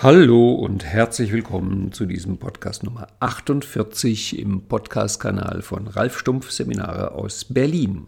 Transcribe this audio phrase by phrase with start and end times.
[0.00, 7.10] Hallo und herzlich willkommen zu diesem Podcast Nummer 48 im Podcast-Kanal von Ralf Stumpf Seminare
[7.16, 8.06] aus Berlin.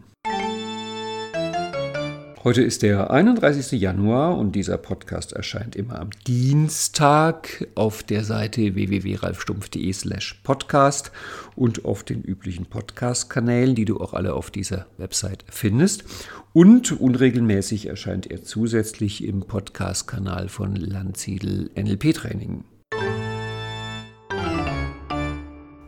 [2.43, 3.79] Heute ist der 31.
[3.79, 11.11] Januar und dieser Podcast erscheint immer am Dienstag auf der Seite www.ralfstumpf.de slash podcast
[11.55, 16.03] und auf den üblichen Podcast-Kanälen, die du auch alle auf dieser Website findest.
[16.51, 22.63] Und unregelmäßig erscheint er zusätzlich im Podcast-Kanal von Landsiedel NLP Training.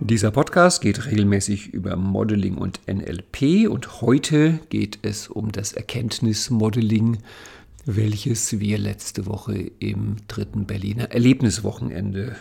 [0.05, 7.19] Dieser Podcast geht regelmäßig über Modeling und NLP und heute geht es um das Erkenntnismodeling,
[7.85, 12.35] welches wir letzte Woche im dritten Berliner Erlebniswochenende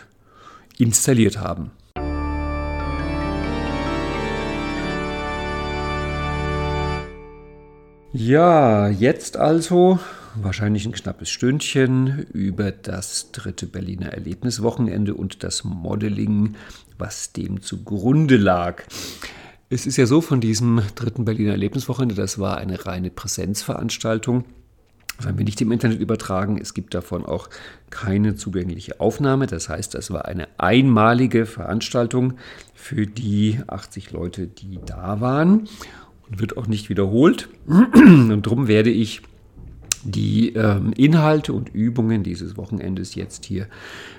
[0.77, 1.71] installiert haben.
[8.11, 9.99] Ja, jetzt also
[10.35, 16.55] wahrscheinlich ein knappes Stündchen über das dritte Berliner Erlebniswochenende und das Modeling,
[16.97, 18.83] was dem zugrunde lag.
[19.69, 24.45] Es ist ja so von diesem dritten Berliner Erlebniswochenende, das war eine reine Präsenzveranstaltung.
[25.17, 26.59] Das haben wir nicht im Internet übertragen.
[26.59, 27.49] Es gibt davon auch
[27.89, 29.47] keine zugängliche Aufnahme.
[29.47, 32.33] Das heißt, das war eine einmalige Veranstaltung
[32.73, 35.67] für die 80 Leute, die da waren
[36.27, 37.49] und wird auch nicht wiederholt.
[37.67, 39.21] Und darum werde ich
[40.03, 43.67] die ähm, Inhalte und Übungen dieses Wochenendes jetzt hier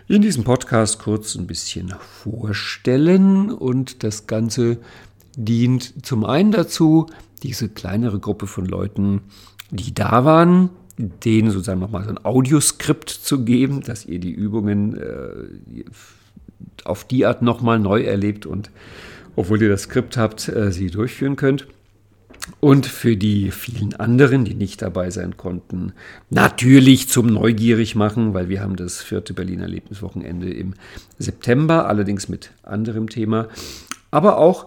[0.09, 3.51] in diesem Podcast kurz ein bisschen vorstellen.
[3.51, 4.79] Und das Ganze
[5.37, 7.07] dient zum einen dazu,
[7.43, 9.23] diese kleinere Gruppe von Leuten,
[9.71, 14.97] die da waren, denen sozusagen nochmal so ein Audioskript zu geben, dass ihr die Übungen
[14.97, 15.85] äh,
[16.85, 18.71] auf die Art nochmal neu erlebt und
[19.37, 21.67] obwohl ihr das Skript habt, äh, sie durchführen könnt.
[22.61, 25.93] Und für die vielen anderen, die nicht dabei sein konnten,
[26.29, 30.75] natürlich zum Neugierig machen, weil wir haben das vierte Berliner Erlebniswochenende im
[31.19, 33.49] September, allerdings mit anderem Thema.
[34.11, 34.67] Aber auch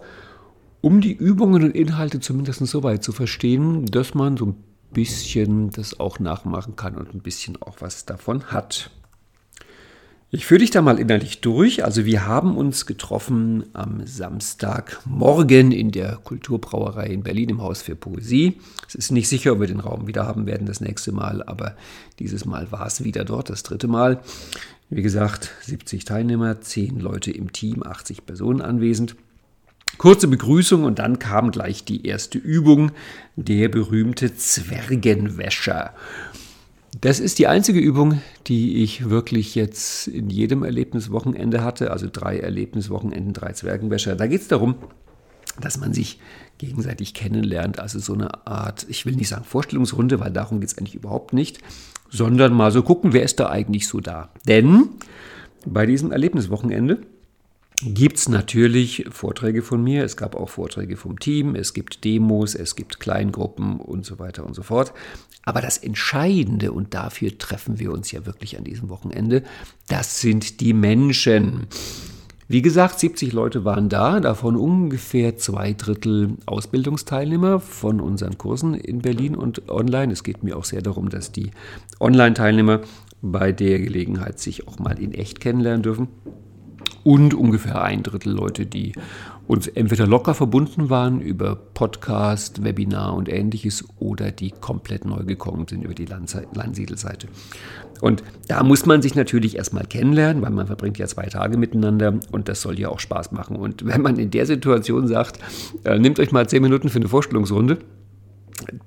[0.80, 4.56] um die Übungen und Inhalte zumindest so weit zu verstehen, dass man so ein
[4.92, 8.90] bisschen das auch nachmachen kann und ein bisschen auch was davon hat.
[10.30, 11.84] Ich führe dich da mal innerlich durch.
[11.84, 17.96] Also wir haben uns getroffen am Samstagmorgen in der Kulturbrauerei in Berlin im Haus für
[17.96, 18.58] Poesie.
[18.86, 21.76] Es ist nicht sicher, ob wir den Raum wieder haben werden das nächste Mal, aber
[22.18, 24.20] dieses Mal war es wieder dort, das dritte Mal.
[24.90, 29.16] Wie gesagt, 70 Teilnehmer, 10 Leute im Team, 80 Personen anwesend.
[29.96, 32.92] Kurze Begrüßung und dann kam gleich die erste Übung,
[33.36, 35.94] der berühmte Zwergenwäscher.
[37.00, 42.38] Das ist die einzige Übung, die ich wirklich jetzt in jedem Erlebniswochenende hatte, also drei
[42.38, 44.16] Erlebniswochenenden, drei Zwergenwäscher.
[44.16, 44.76] Da geht es darum,
[45.60, 46.18] dass man sich
[46.56, 50.78] gegenseitig kennenlernt, also so eine Art, ich will nicht sagen Vorstellungsrunde, weil darum geht es
[50.78, 51.58] eigentlich überhaupt nicht,
[52.10, 54.30] sondern mal so gucken, wer ist da eigentlich so da.
[54.46, 54.88] Denn
[55.66, 57.00] bei diesem Erlebniswochenende
[57.82, 62.54] gibt es natürlich Vorträge von mir, es gab auch Vorträge vom Team, es gibt Demos,
[62.54, 64.92] es gibt Kleingruppen und so weiter und so fort.
[65.48, 69.44] Aber das Entscheidende, und dafür treffen wir uns ja wirklich an diesem Wochenende,
[69.88, 71.68] das sind die Menschen.
[72.48, 79.00] Wie gesagt, 70 Leute waren da, davon ungefähr zwei Drittel Ausbildungsteilnehmer von unseren Kursen in
[79.00, 80.12] Berlin und online.
[80.12, 81.50] Es geht mir auch sehr darum, dass die
[81.98, 82.82] Online-Teilnehmer
[83.22, 86.08] bei der Gelegenheit sich auch mal in echt kennenlernen dürfen
[87.04, 88.92] und ungefähr ein Drittel Leute, die
[89.48, 95.66] uns entweder locker verbunden waren über Podcast, Webinar und ähnliches oder die komplett neu gekommen
[95.66, 97.28] sind über die Landsiedelseite.
[98.02, 102.20] Und da muss man sich natürlich erstmal kennenlernen, weil man verbringt ja zwei Tage miteinander
[102.30, 103.56] und das soll ja auch Spaß machen.
[103.56, 105.40] Und wenn man in der Situation sagt,
[105.84, 107.78] äh, nehmt euch mal zehn Minuten für eine Vorstellungsrunde,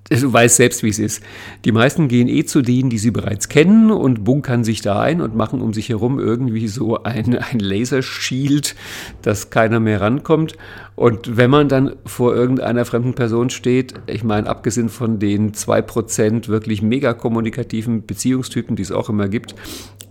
[0.10, 1.24] du weißt selbst, wie es ist.
[1.66, 5.22] Die meisten gehen eh zu denen, die sie bereits kennen und bunkern sich da ein
[5.22, 8.76] und machen um sich herum irgendwie so ein, ein Lasershield,
[9.22, 10.58] dass keiner mehr rankommt.
[10.96, 15.82] Und wenn man dann vor irgendeiner fremden Person steht, ich meine, abgesehen von den zwei
[15.82, 19.56] Prozent wirklich mega kommunikativen Beziehungstypen, die es auch immer gibt,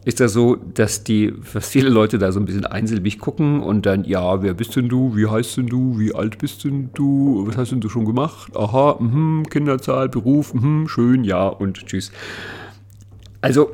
[0.04, 3.84] ist das so, dass die, dass viele Leute da so ein bisschen einsilbig gucken und
[3.84, 5.14] dann, ja, wer bist denn du?
[5.14, 5.98] Wie heißt denn du?
[5.98, 7.44] Wie alt bist denn du?
[7.46, 8.56] Was hast denn du schon gemacht?
[8.56, 12.10] Aha, mh, Kinderzahl, Beruf, mh, schön, ja und tschüss.
[13.42, 13.72] Also,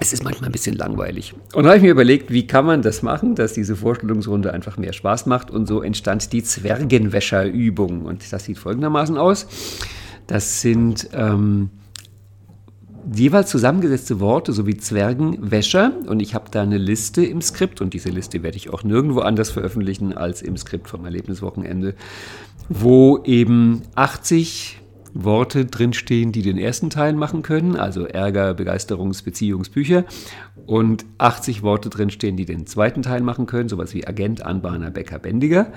[0.00, 1.34] es ist manchmal ein bisschen langweilig.
[1.54, 4.78] Und da habe ich mir überlegt, wie kann man das machen, dass diese Vorstellungsrunde einfach
[4.78, 5.50] mehr Spaß macht.
[5.50, 8.06] Und so entstand die Zwergenwäscherübung.
[8.06, 9.46] Und das sieht folgendermaßen aus.
[10.26, 11.68] Das sind ähm,
[13.12, 15.92] jeweils zusammengesetzte Worte sowie Zwergenwäscher.
[16.06, 17.82] Und ich habe da eine Liste im Skript.
[17.82, 21.94] Und diese Liste werde ich auch nirgendwo anders veröffentlichen als im Skript vom Erlebniswochenende,
[22.70, 24.79] wo eben 80
[25.14, 30.04] Worte drinstehen, die den ersten Teil machen können, also Ärger, Begeisterungs-, Beziehungsbücher,
[30.66, 35.18] und 80 Worte drinstehen, die den zweiten Teil machen können, sowas wie Agent, Anbahner, Bäcker,
[35.18, 35.72] Bändiger.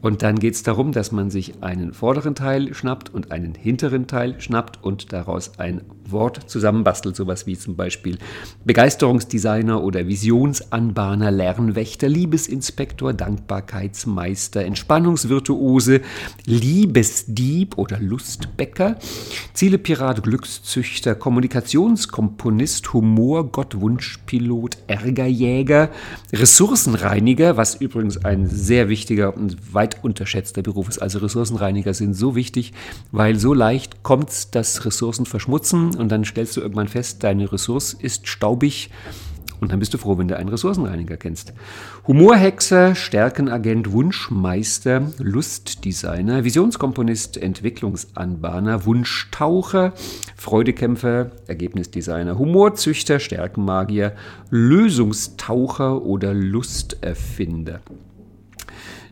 [0.00, 4.06] Und dann geht es darum, dass man sich einen vorderen Teil schnappt und einen hinteren
[4.06, 8.18] Teil schnappt und daraus ein Wort zusammenbastelt, sowas wie zum Beispiel
[8.64, 16.00] Begeisterungsdesigner oder Visionsanbahner, Lernwächter, Liebesinspektor, Dankbarkeitsmeister, Entspannungsvirtuose,
[16.46, 18.96] Liebesdieb oder Lustbäcker,
[19.52, 25.90] Zielepirat, Glückszüchter, Kommunikationskomponist, Humor, Gottwunschpilot, Ärgerjäger,
[26.32, 30.98] Ressourcenreiniger, was übrigens ein sehr wichtiger und weit weit unterschätzter Beruf ist.
[30.98, 32.72] Also Ressourcenreiniger sind so wichtig,
[33.12, 37.94] weil so leicht kommt das Ressourcen verschmutzen und dann stellst du irgendwann fest, deine Ressource
[37.94, 38.90] ist staubig
[39.60, 41.52] und dann bist du froh, wenn du einen Ressourcenreiniger kennst.
[42.06, 49.94] Humorhexer, Stärkenagent, Wunschmeister, Lustdesigner, Visionskomponist, Entwicklungsanbahner, Wunschtaucher,
[50.36, 54.14] Freudekämpfer, Ergebnisdesigner, Humorzüchter, Stärkenmagier,
[54.50, 57.80] Lösungstaucher oder Lusterfinder.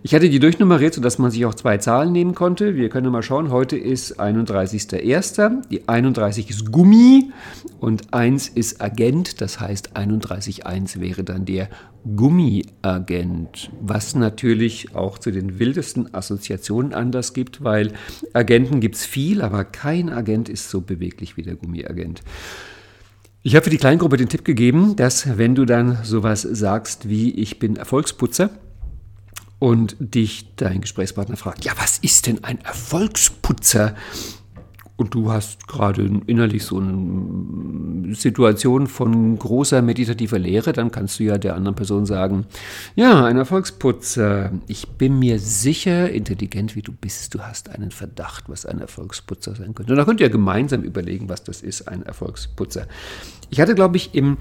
[0.07, 2.77] Ich hatte die durchnummeriert, sodass man sich auch zwei Zahlen nehmen konnte.
[2.77, 5.69] Wir können mal schauen, heute ist 31.01.
[5.69, 7.33] Die 31 ist Gummi
[7.81, 9.41] und 1 ist Agent.
[9.41, 11.69] Das heißt, 31.1 wäre dann der
[12.15, 17.93] Gummiagent, was natürlich auch zu den wildesten Assoziationen anders gibt, weil
[18.33, 22.23] Agenten gibt es viel, aber kein Agent ist so beweglich wie der Gummiagent.
[23.43, 27.33] Ich habe für die Kleingruppe den Tipp gegeben, dass wenn du dann sowas sagst wie
[27.33, 28.51] ich bin Erfolgsputzer,
[29.59, 33.95] und dich dein Gesprächspartner fragt, ja, was ist denn ein Erfolgsputzer?
[34.99, 41.25] Und du hast gerade innerlich so eine Situation von großer meditativer Lehre, dann kannst du
[41.25, 42.47] ja der anderen Person sagen,
[42.95, 44.53] ja, ein Erfolgsputzer.
[44.67, 49.55] Ich bin mir sicher, intelligent wie du bist, du hast einen Verdacht, was ein Erfolgsputzer
[49.55, 49.93] sein könnte.
[49.93, 52.87] Und da könnt ihr gemeinsam überlegen, was das ist, ein Erfolgsputzer.
[53.51, 54.39] Ich hatte, glaube ich, im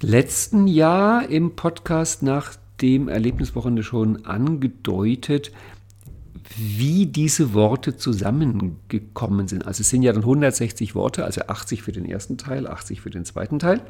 [0.00, 5.52] letzten Jahr im Podcast nach dem Erlebniswochenende schon angedeutet,
[6.56, 9.66] wie diese Worte zusammengekommen sind.
[9.66, 13.10] Also es sind ja dann 160 Worte, also 80 für den ersten Teil, 80 für
[13.10, 13.80] den zweiten Teil.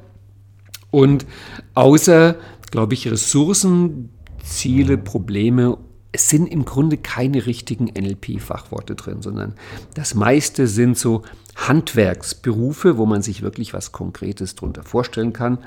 [0.91, 1.27] Und
[1.75, 2.37] außer,
[2.71, 4.11] glaube ich, Ressourcen,
[4.45, 5.79] Ziele, Probleme,
[6.13, 9.55] es sind im Grunde keine richtigen NLP-Fachworte drin, sondern
[9.95, 11.23] das meiste sind so
[11.57, 15.59] Handwerksberufe, wo man sich wirklich was Konkretes darunter vorstellen kann.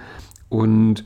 [0.48, 1.04] Und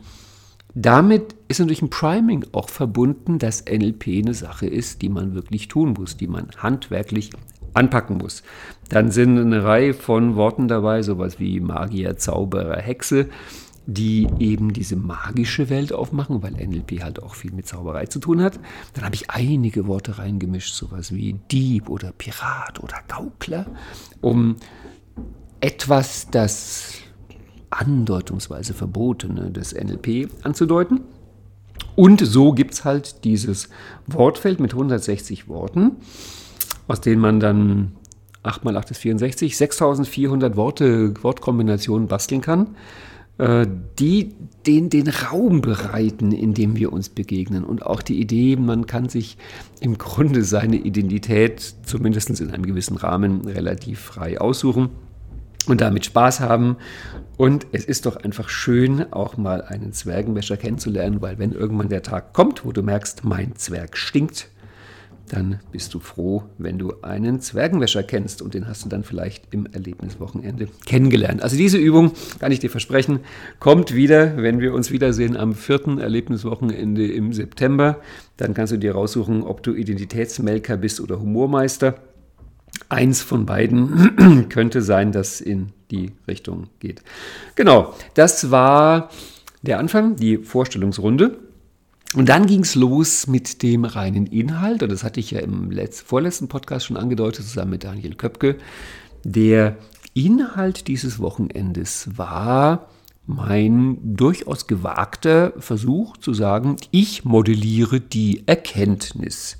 [0.76, 5.68] damit ist natürlich ein Priming auch verbunden, dass NLP eine Sache ist, die man wirklich
[5.68, 7.32] tun muss, die man handwerklich
[7.74, 8.44] anpacken muss.
[8.90, 13.30] Dann sind eine Reihe von Worten dabei, sowas wie Magier, Zauberer, Hexe,
[13.86, 18.42] die eben diese magische Welt aufmachen, weil NLP halt auch viel mit Zauberei zu tun
[18.42, 18.60] hat.
[18.94, 23.66] Dann habe ich einige Worte reingemischt, sowas wie Dieb oder Pirat oder Gaukler,
[24.22, 24.58] um
[25.60, 26.94] etwas, das
[27.70, 31.02] andeutungsweise Verbotene des NLP anzudeuten.
[31.96, 33.70] Und so gibt es halt dieses
[34.08, 35.98] Wortfeld mit 160 Worten,
[36.88, 37.94] aus denen man dann
[38.44, 42.76] 8 mal 8 ist 64, 6400 Worte, Wortkombinationen basteln kann,
[43.38, 43.68] äh,
[44.00, 44.34] die
[44.66, 47.66] den, den Raum bereiten, in dem wir uns begegnen.
[47.66, 49.38] Und auch die Idee, man kann sich
[49.82, 54.90] im Grunde seine Identität, zumindest in einem gewissen Rahmen, relativ frei aussuchen
[55.70, 56.78] und damit Spaß haben.
[57.38, 62.04] Und es ist doch einfach schön, auch mal einen Zwergenwäscher kennenzulernen, weil wenn irgendwann der
[62.04, 64.50] Tag kommt, wo du merkst, mein Zwerg stinkt,
[65.30, 69.54] dann bist du froh, wenn du einen Zwergenwäscher kennst und den hast du dann vielleicht
[69.54, 71.42] im Erlebniswochenende kennengelernt.
[71.42, 73.20] Also diese Übung, kann ich dir versprechen,
[73.60, 78.02] kommt wieder, wenn wir uns wiedersehen am vierten Erlebniswochenende im September.
[78.38, 81.96] Dann kannst du dir raussuchen, ob du Identitätsmelker bist oder Humormeister.
[82.88, 87.02] Eins von beiden könnte sein, dass in die Richtung geht.
[87.56, 89.10] Genau, das war
[89.62, 91.38] der Anfang, die Vorstellungsrunde.
[92.16, 94.82] Und dann ging es los mit dem reinen Inhalt.
[94.82, 98.58] Und das hatte ich ja im letzten, vorletzten Podcast schon angedeutet, zusammen mit Daniel Köpke.
[99.24, 99.78] Der
[100.14, 102.88] Inhalt dieses Wochenendes war
[103.28, 109.58] mein durchaus gewagter Versuch zu sagen, ich modelliere die Erkenntnis.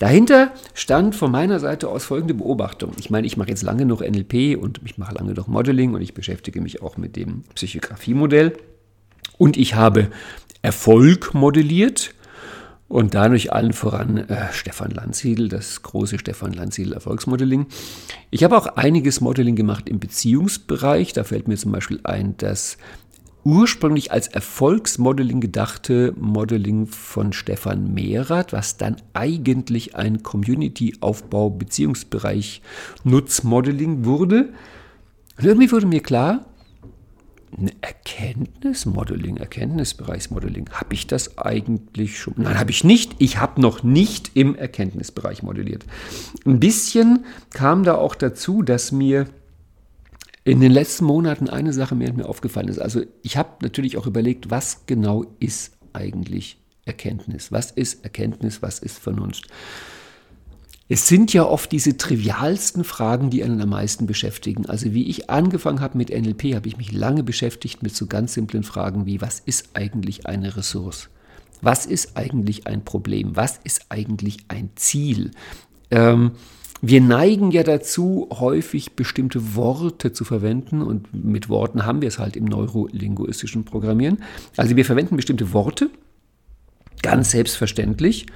[0.00, 2.92] Dahinter stand von meiner Seite aus folgende Beobachtung.
[2.98, 6.00] Ich meine, ich mache jetzt lange noch NLP und ich mache lange noch Modeling und
[6.00, 8.54] ich beschäftige mich auch mit dem Psychographie-Modell.
[9.36, 10.08] Und ich habe
[10.62, 12.14] Erfolg modelliert
[12.88, 17.66] und dadurch allen voran äh, Stefan Landsiedel, das große Stefan Landsiedel Erfolgsmodeling.
[18.30, 21.12] Ich habe auch einiges Modeling gemacht im Beziehungsbereich.
[21.12, 22.78] Da fällt mir zum Beispiel ein, das
[23.44, 32.62] ursprünglich als Erfolgsmodeling gedachte Modeling von Stefan Mehrath, was dann eigentlich ein Community-Aufbau Beziehungsbereich
[33.04, 34.50] Nutzmodeling wurde.
[35.38, 36.46] Und irgendwie wurde mir klar,
[37.58, 42.34] ein Erkenntnismodeling, Erkenntnisbereichsmodeling, habe ich das eigentlich schon?
[42.36, 43.16] Nein, habe ich nicht.
[43.18, 45.84] Ich habe noch nicht im Erkenntnisbereich modelliert.
[46.46, 49.26] Ein bisschen kam da auch dazu, dass mir
[50.50, 52.80] in den letzten Monaten eine Sache mehr mir aufgefallen ist.
[52.80, 57.52] Also ich habe natürlich auch überlegt, was genau ist eigentlich Erkenntnis?
[57.52, 58.60] Was ist Erkenntnis?
[58.60, 59.46] Was ist Vernunft?
[60.88, 64.66] Es sind ja oft diese trivialsten Fragen, die einen am meisten beschäftigen.
[64.66, 68.34] Also wie ich angefangen habe mit NLP, habe ich mich lange beschäftigt mit so ganz
[68.34, 71.08] simplen Fragen wie, was ist eigentlich eine Ressource?
[71.62, 73.36] Was ist eigentlich ein Problem?
[73.36, 75.30] Was ist eigentlich ein Ziel?
[75.92, 76.32] Ähm,
[76.82, 82.18] wir neigen ja dazu, häufig bestimmte Worte zu verwenden und mit Worten haben wir es
[82.18, 84.22] halt im neurolinguistischen Programmieren.
[84.56, 85.90] Also wir verwenden bestimmte Worte,
[87.02, 88.26] ganz selbstverständlich,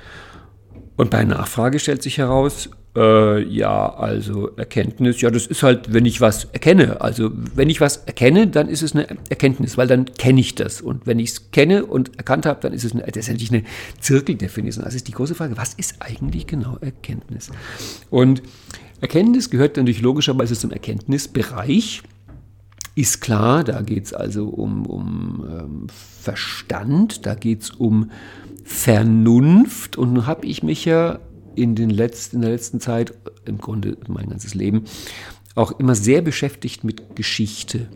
[0.96, 6.06] und bei Nachfrage stellt sich heraus, äh, ja, also Erkenntnis, ja, das ist halt, wenn
[6.06, 7.00] ich was erkenne.
[7.00, 10.80] Also wenn ich was erkenne, dann ist es eine Erkenntnis, weil dann kenne ich das.
[10.80, 13.64] Und wenn ich es kenne und erkannt habe, dann ist es eine, letztendlich eine
[14.00, 14.84] Zirkeldefinition.
[14.84, 17.50] Also ist die große Frage, was ist eigentlich genau Erkenntnis?
[18.10, 18.42] Und
[19.00, 22.02] Erkenntnis gehört natürlich logischerweise zum Erkenntnisbereich.
[22.94, 25.86] Ist klar, da geht es also um, um ähm,
[26.20, 28.12] Verstand, da geht es um
[28.64, 29.96] Vernunft.
[29.96, 31.20] Und nun habe ich mich ja
[31.54, 34.84] in, den letzten, in der letzten Zeit, im Grunde mein ganzes Leben,
[35.54, 37.88] auch immer sehr beschäftigt mit Geschichte.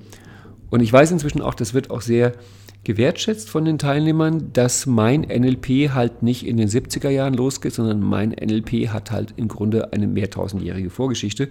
[0.71, 2.35] Und ich weiß inzwischen auch, das wird auch sehr
[2.85, 8.01] gewertschätzt von den Teilnehmern, dass mein NLP halt nicht in den 70er Jahren losgeht, sondern
[8.01, 11.49] mein NLP hat halt im Grunde eine mehrtausendjährige Vorgeschichte,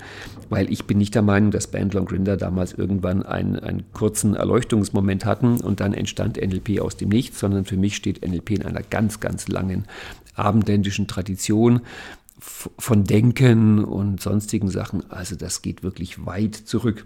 [0.50, 4.36] weil ich bin nicht der Meinung, dass Bandler und Grinder damals irgendwann einen, einen kurzen
[4.36, 8.66] Erleuchtungsmoment hatten und dann entstand NLP aus dem Nichts, sondern für mich steht NLP in
[8.66, 9.86] einer ganz, ganz langen
[10.34, 11.82] abendländischen Tradition
[12.40, 15.10] von Denken und sonstigen Sachen.
[15.10, 17.06] Also das geht wirklich weit zurück.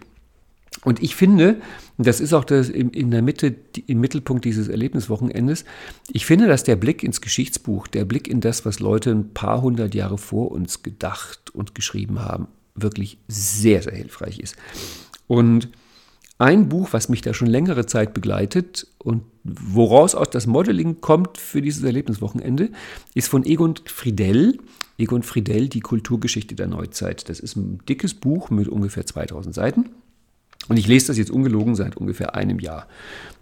[0.84, 1.62] Und ich finde,
[1.98, 5.64] das ist auch das in der Mitte, im Mittelpunkt dieses Erlebniswochenendes,
[6.12, 9.62] ich finde, dass der Blick ins Geschichtsbuch, der Blick in das, was Leute ein paar
[9.62, 14.56] hundert Jahre vor uns gedacht und geschrieben haben, wirklich sehr, sehr hilfreich ist.
[15.28, 15.70] Und
[16.40, 21.38] ein Buch, was mich da schon längere Zeit begleitet und woraus aus das Modeling kommt
[21.38, 22.72] für dieses Erlebniswochenende,
[23.14, 24.58] ist von Egon Friedel.
[24.98, 27.30] Egon Friedel, die Kulturgeschichte der Neuzeit.
[27.30, 29.92] Das ist ein dickes Buch mit ungefähr 2000 Seiten.
[30.68, 32.88] Und ich lese das jetzt ungelogen seit ungefähr einem Jahr.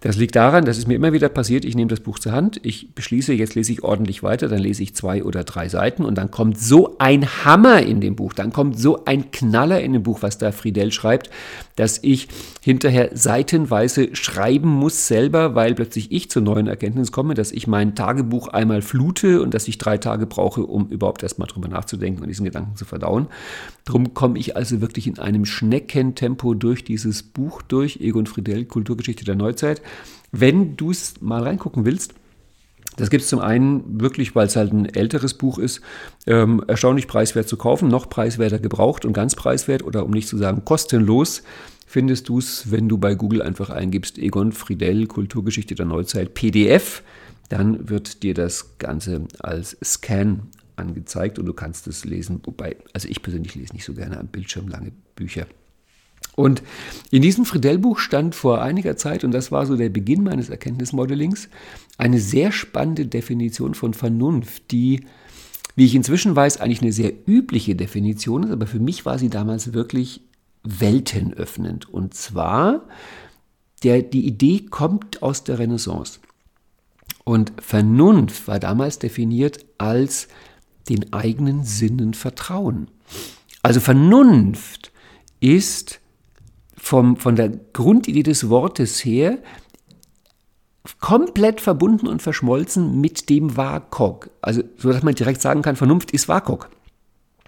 [0.01, 2.60] Das liegt daran, dass es mir immer wieder passiert, ich nehme das Buch zur Hand,
[2.63, 6.18] ich beschließe, jetzt lese ich ordentlich weiter, dann lese ich zwei oder drei Seiten und
[6.18, 10.03] dann kommt so ein Hammer in dem Buch, dann kommt so ein Knaller in dem
[10.03, 11.29] Buch, was da Friedel schreibt,
[11.75, 12.29] dass ich
[12.62, 17.96] hinterher seitenweise schreiben muss selber, weil plötzlich ich zur neuen Erkenntnis komme, dass ich mein
[17.96, 22.29] Tagebuch einmal flute und dass ich drei Tage brauche, um überhaupt erstmal drüber nachzudenken und
[22.29, 23.27] diesen Gedanken zu verdauen.
[23.86, 29.25] Darum komme ich also wirklich in einem Schneckentempo durch dieses Buch durch, Egon Friedel, Kulturgeschichte
[29.25, 29.82] der Neuzeit.
[30.31, 32.13] Wenn du es mal reingucken willst,
[32.98, 35.81] das gibt es zum einen wirklich, weil es halt ein älteres Buch ist,
[36.27, 40.38] ähm, erstaunlich preiswert zu kaufen, noch preiswerter gebraucht und ganz preiswert oder um nicht zu
[40.38, 41.43] sagen kostenlos
[41.89, 47.01] findest du es, wenn du bei Google einfach eingibst Egon Friedel Kulturgeschichte der Neuzeit PDF,
[47.50, 50.41] dann wird dir das Ganze als Scan
[50.75, 54.27] angezeigt und du kannst es lesen, wobei, also ich persönlich lese nicht so gerne am
[54.27, 55.48] Bildschirm lange Bücher.
[56.39, 56.63] Und
[57.12, 61.50] in diesem Friedel-Buch stand vor einiger Zeit, und das war so der Beginn meines Erkenntnismodellings,
[61.98, 65.01] eine sehr spannende Definition von Vernunft, die,
[65.75, 69.29] wie ich inzwischen weiß, eigentlich eine sehr übliche Definition ist, aber für mich war sie
[69.29, 70.22] damals wirklich
[70.63, 71.89] weltenöffnend.
[71.89, 72.88] Und zwar,
[73.84, 76.22] der, die Idee kommt aus der Renaissance.
[77.25, 80.29] Und Vernunft war damals definiert als
[80.88, 82.88] den eigenen Sinnen vertrauen.
[83.62, 84.93] Also Vernunft
[85.41, 86.00] ist
[86.81, 89.39] vom, von der Grundidee des Wortes her
[91.00, 94.29] komplett verbunden und verschmolzen mit dem WAKOK.
[94.41, 96.69] Also, so dass man direkt sagen kann, Vernunft ist WAKOK.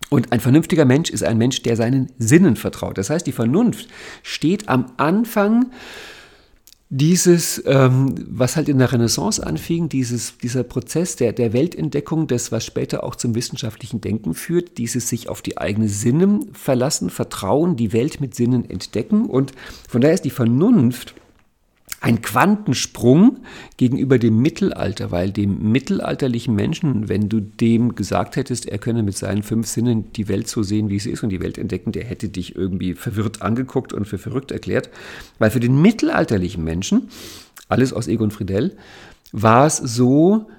[0.09, 2.97] Und ein vernünftiger Mensch ist ein Mensch, der seinen Sinnen vertraut.
[2.97, 3.87] Das heißt, die Vernunft
[4.23, 5.71] steht am Anfang
[6.93, 12.51] dieses, ähm, was halt in der Renaissance anfing, dieses, dieser Prozess der, der Weltentdeckung, das,
[12.51, 17.77] was später auch zum wissenschaftlichen Denken führt, dieses sich auf die eigenen Sinnen verlassen, vertrauen,
[17.77, 19.27] die Welt mit Sinnen entdecken.
[19.27, 19.53] Und
[19.87, 21.15] von daher ist die Vernunft
[22.01, 23.41] ein Quantensprung
[23.77, 29.15] gegenüber dem Mittelalter, weil dem mittelalterlichen Menschen, wenn du dem gesagt hättest, er könne mit
[29.15, 32.03] seinen fünf Sinnen die Welt so sehen, wie sie ist und die Welt entdecken, der
[32.03, 34.89] hätte dich irgendwie verwirrt angeguckt und für verrückt erklärt,
[35.37, 37.09] weil für den mittelalterlichen Menschen
[37.69, 38.75] alles aus Egon Friedel,
[39.31, 40.49] war es so,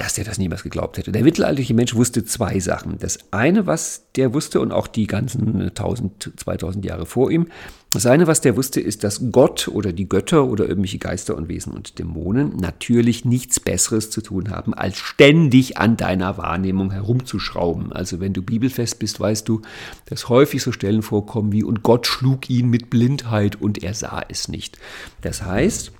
[0.00, 1.12] dass er das niemals geglaubt hätte.
[1.12, 2.98] Der mittelalterliche Mensch wusste zwei Sachen.
[2.98, 7.48] Das eine, was der wusste, und auch die ganzen 1000, 2000 Jahre vor ihm,
[7.92, 11.48] das eine, was der wusste, ist, dass Gott oder die Götter oder irgendwelche Geister und
[11.48, 17.92] Wesen und Dämonen natürlich nichts Besseres zu tun haben, als ständig an deiner Wahrnehmung herumzuschrauben.
[17.92, 19.60] Also wenn du bibelfest bist, weißt du,
[20.06, 24.22] dass häufig so Stellen vorkommen wie, und Gott schlug ihn mit Blindheit und er sah
[24.26, 24.78] es nicht.
[25.20, 25.92] Das heißt,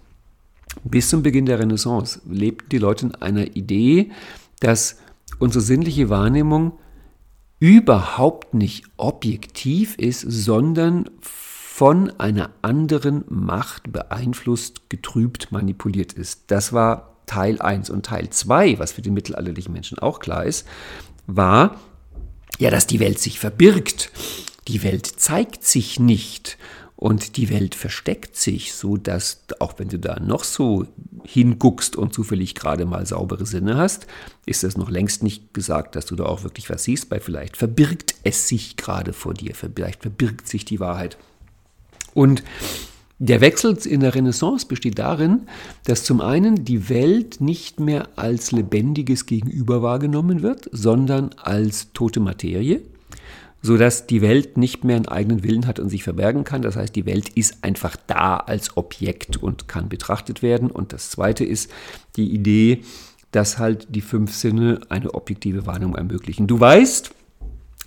[0.85, 4.11] bis zum Beginn der Renaissance lebten die Leute in einer Idee,
[4.61, 4.99] dass
[5.39, 6.73] unsere sinnliche Wahrnehmung
[7.59, 16.45] überhaupt nicht objektiv ist, sondern von einer anderen Macht beeinflusst, getrübt, manipuliert ist.
[16.49, 17.91] Das war Teil 1.
[17.91, 20.67] Und Teil 2, was für den mittelalterlichen Menschen auch klar ist,
[21.27, 21.77] war,
[22.59, 24.11] ja, dass die Welt sich verbirgt.
[24.69, 26.59] Die Welt zeigt sich nicht.
[27.00, 30.87] Und die Welt versteckt sich, so dass auch wenn du da noch so
[31.25, 34.07] hinguckst und zufällig gerade mal saubere Sinne hast,
[34.45, 37.57] ist das noch längst nicht gesagt, dass du da auch wirklich was siehst, weil vielleicht
[37.57, 41.16] verbirgt es sich gerade vor dir, vielleicht verbirgt sich die Wahrheit.
[42.12, 42.42] Und
[43.19, 45.47] der Wechsel in der Renaissance besteht darin,
[45.85, 52.21] dass zum einen die Welt nicht mehr als lebendiges Gegenüber wahrgenommen wird, sondern als tote
[52.21, 52.83] Materie
[53.62, 56.62] sodass die Welt nicht mehr einen eigenen Willen hat und sich verbergen kann.
[56.62, 60.71] Das heißt, die Welt ist einfach da als Objekt und kann betrachtet werden.
[60.71, 61.71] Und das Zweite ist
[62.17, 62.83] die Idee,
[63.33, 66.47] dass halt die fünf Sinne eine objektive Wahrnehmung ermöglichen.
[66.47, 67.12] Du weißt,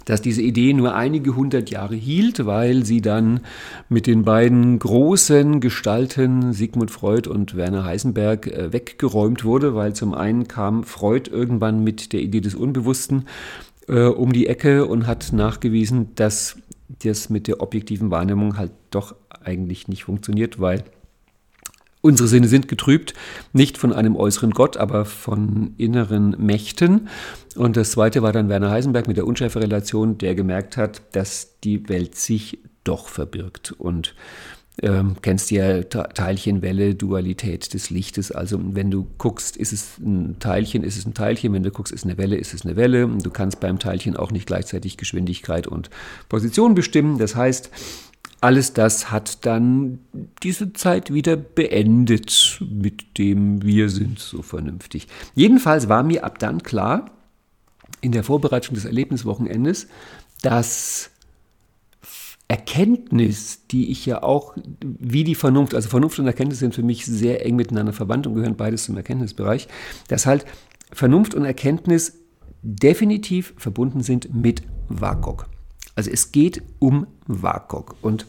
[0.06, 3.42] dass diese Idee nur einige hundert Jahre hielt, weil sie dann
[3.90, 10.14] mit den beiden großen Gestalten Sigmund Freud und Werner Heisenberg äh, weggeräumt wurde, weil zum
[10.14, 13.26] einen kam Freud irgendwann mit der Idee des Unbewussten
[13.88, 16.58] äh, um die Ecke und hat nachgewiesen, dass
[17.04, 20.84] das mit der objektiven Wahrnehmung halt doch eigentlich nicht funktioniert, weil
[22.02, 23.14] unsere Sinne sind getrübt,
[23.54, 27.08] nicht von einem äußeren Gott, aber von inneren Mächten.
[27.56, 31.88] Und das zweite war dann Werner Heisenberg mit der Unschärferelation, der gemerkt hat, dass die
[31.90, 34.16] Welt sich doch verbirgt und
[34.82, 38.32] ähm, kennst ja Teilchenwelle, Dualität des Lichtes.
[38.32, 41.54] Also wenn du guckst, ist es ein Teilchen, ist es ein Teilchen.
[41.54, 43.08] Wenn du guckst, ist es eine Welle, ist es eine Welle.
[43.08, 45.90] Du kannst beim Teilchen auch nicht gleichzeitig Geschwindigkeit und
[46.28, 47.20] Position bestimmen.
[47.20, 47.70] Das heißt,
[48.42, 50.00] alles das hat dann
[50.42, 55.08] diese Zeit wieder beendet, mit dem wir sind so vernünftig.
[55.36, 57.12] Jedenfalls war mir ab dann klar,
[58.02, 59.88] in der Vorbereitung des Erlebniswochenendes,
[60.42, 61.12] dass
[62.54, 67.04] Erkenntnis, die ich ja auch, wie die Vernunft, also Vernunft und Erkenntnis sind für mich
[67.04, 69.68] sehr eng miteinander verwandt und gehören beides zum Erkenntnisbereich,
[70.08, 70.46] dass halt
[70.92, 72.20] Vernunft und Erkenntnis
[72.62, 75.48] definitiv verbunden sind mit WAKOK.
[75.96, 77.96] Also es geht um WAKOK.
[78.04, 78.28] Und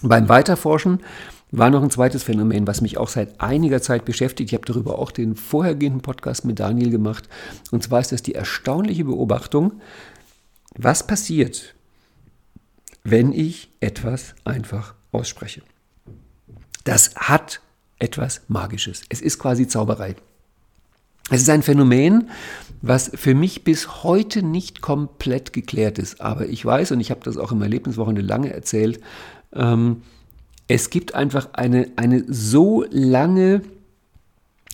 [0.00, 1.00] beim Weiterforschen
[1.50, 4.52] war noch ein zweites Phänomen, was mich auch seit einiger Zeit beschäftigt.
[4.52, 7.28] Ich habe darüber auch den vorhergehenden Podcast mit Daniel gemacht.
[7.72, 9.80] Und zwar ist das die erstaunliche Beobachtung,
[10.76, 11.74] was passiert,
[13.04, 15.62] wenn ich etwas einfach ausspreche.
[16.84, 17.60] Das hat
[17.98, 19.02] etwas Magisches.
[19.08, 20.16] Es ist quasi Zauberei.
[21.30, 22.28] Es ist ein Phänomen,
[22.82, 26.20] was für mich bis heute nicht komplett geklärt ist.
[26.20, 29.00] Aber ich weiß, und ich habe das auch im Erlebniswochenende lange erzählt,
[29.54, 30.02] ähm,
[30.66, 33.62] es gibt einfach eine, eine so lange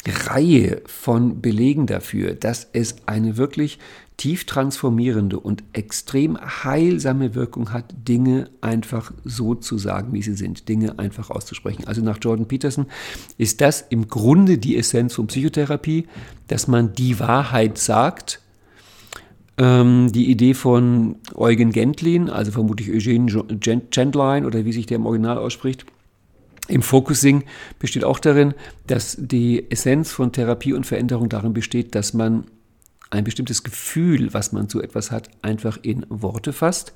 [0.07, 3.79] Reihe von Belegen dafür, dass es eine wirklich
[4.21, 10.69] tief transformierende und extrem heilsame Wirkung hat, Dinge einfach so zu sagen, wie sie sind,
[10.69, 11.85] Dinge einfach auszusprechen.
[11.87, 12.85] Also nach Jordan Peterson
[13.39, 16.07] ist das im Grunde die Essenz von Psychotherapie,
[16.49, 18.43] dass man die Wahrheit sagt.
[19.57, 23.45] Ähm, die Idee von Eugen Gentlin, also vermutlich Eugene
[23.91, 25.87] Gentlein oder wie sich der im Original ausspricht,
[26.69, 27.45] im Focusing
[27.79, 28.53] besteht auch darin,
[28.87, 32.45] dass die Essenz von Therapie und Veränderung darin besteht, dass man
[33.11, 36.93] ein bestimmtes Gefühl, was man zu etwas hat, einfach in Worte fasst.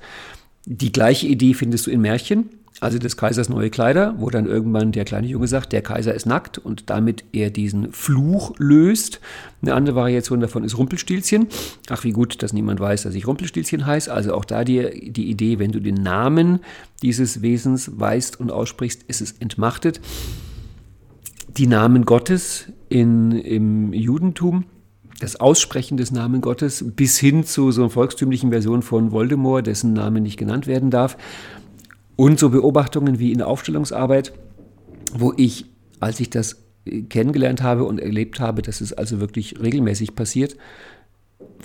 [0.65, 2.49] Die gleiche Idee findest du in Märchen,
[2.81, 6.25] also des Kaisers neue Kleider, wo dann irgendwann der kleine Junge sagt, der Kaiser ist
[6.25, 9.21] nackt und damit er diesen Fluch löst.
[9.61, 11.47] Eine andere Variation davon ist Rumpelstilzchen.
[11.89, 14.11] Ach, wie gut, dass niemand weiß, dass ich Rumpelstilzchen heiße.
[14.11, 16.59] Also auch da die, die Idee, wenn du den Namen
[17.01, 20.01] dieses Wesens weißt und aussprichst, ist es entmachtet.
[21.47, 24.65] Die Namen Gottes in, im Judentum
[25.19, 29.93] das Aussprechen des Namen Gottes bis hin zu so einer volkstümlichen Version von Voldemort, dessen
[29.93, 31.17] Name nicht genannt werden darf.
[32.15, 34.33] Und so Beobachtungen wie in der Aufstellungsarbeit,
[35.13, 35.65] wo ich,
[35.99, 36.63] als ich das
[37.09, 40.55] kennengelernt habe und erlebt habe, dass es also wirklich regelmäßig passiert,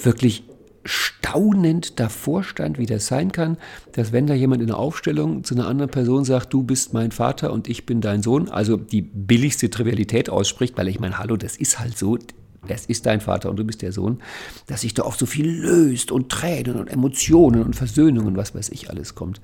[0.03, 0.45] wirklich
[0.85, 3.59] staunend davor stand, wie das sein kann,
[3.93, 7.13] dass wenn da jemand in der Aufstellung zu einer anderen Person sagt, du bist mein
[7.13, 11.37] Vater und ich bin dein Sohn, also die billigste Trivialität ausspricht, weil ich meine, hallo,
[11.37, 12.19] das ist halt so,
[12.69, 14.23] es ist dein Vater und du bist der Sohn,
[14.67, 18.69] dass sich da oft so viel löst und Tränen und Emotionen und Versöhnungen, was weiß
[18.71, 19.41] ich, alles kommt.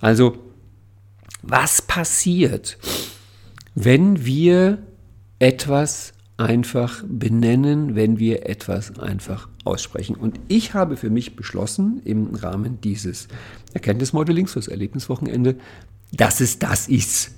[0.00, 0.36] Also,
[1.42, 2.78] was passiert,
[3.74, 4.78] wenn wir
[5.38, 10.14] etwas einfach benennen, wenn wir etwas einfach aussprechen.
[10.14, 13.28] Und ich habe für mich beschlossen, im Rahmen dieses
[13.74, 15.56] Erkenntnismodellings fürs Erlebniswochenende,
[16.12, 17.32] dass es das ist.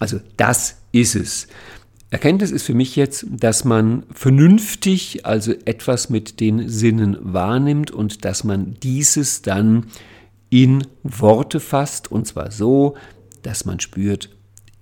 [0.00, 1.46] Also das ist es.
[2.10, 8.24] Erkenntnis ist für mich jetzt, dass man vernünftig, also etwas mit den Sinnen wahrnimmt und
[8.24, 9.86] dass man dieses dann
[10.50, 12.96] in Worte fasst und zwar so,
[13.42, 14.28] dass man spürt,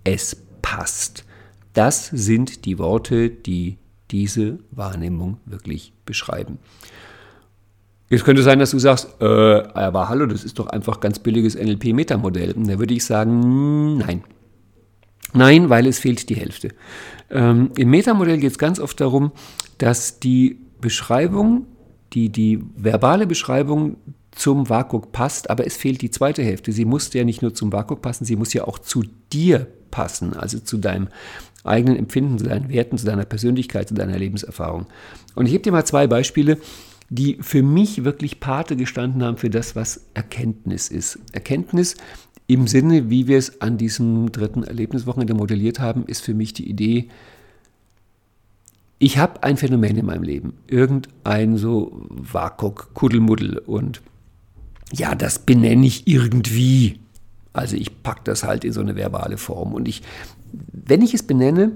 [0.04, 1.24] es passt.
[1.74, 3.76] Das sind die Worte, die
[4.10, 6.58] diese Wahrnehmung wirklich beschreiben.
[8.08, 11.56] Jetzt könnte sein, dass du sagst, äh, aber hallo, das ist doch einfach ganz billiges
[11.56, 12.54] NLP-Metamodell.
[12.54, 14.24] Da würde ich sagen, nein.
[15.34, 16.70] Nein, weil es fehlt die Hälfte.
[17.30, 19.32] Ähm, Im Metamodell geht es ganz oft darum,
[19.78, 21.66] dass die Beschreibung,
[22.12, 23.96] die, die verbale Beschreibung
[24.30, 26.72] zum Vakuk passt, aber es fehlt die zweite Hälfte.
[26.72, 30.34] Sie muss ja nicht nur zum Vakuk passen, sie muss ja auch zu dir passen,
[30.34, 31.08] also zu deinem
[31.64, 34.86] eigenen Empfinden, zu deinen Werten, zu deiner Persönlichkeit, zu deiner Lebenserfahrung.
[35.34, 36.58] Und ich gebe dir mal zwei Beispiele,
[37.10, 41.18] die für mich wirklich Pate gestanden haben für das, was Erkenntnis ist.
[41.32, 41.96] Erkenntnis
[42.48, 46.68] im Sinne, wie wir es an diesem dritten Erlebniswochenende modelliert haben, ist für mich die
[46.68, 47.08] Idee,
[48.98, 54.00] ich habe ein Phänomen in meinem Leben, irgendein so Wakok, Kuddelmuddel und
[54.92, 56.98] ja, das benenne ich irgendwie.
[57.52, 60.02] Also ich packe das halt in so eine verbale Form und ich,
[60.72, 61.72] wenn ich es benenne,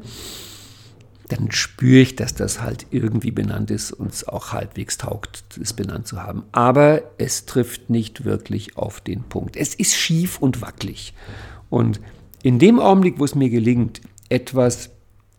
[1.33, 5.73] dann spüre ich, dass das halt irgendwie benannt ist und es auch halbwegs taugt, es
[5.73, 6.43] benannt zu haben.
[6.53, 9.57] Aber es trifft nicht wirklich auf den Punkt.
[9.57, 11.15] Es ist schief und wackelig.
[11.71, 12.01] Und
[12.43, 14.91] in dem Augenblick, wo es mir gelingt, etwas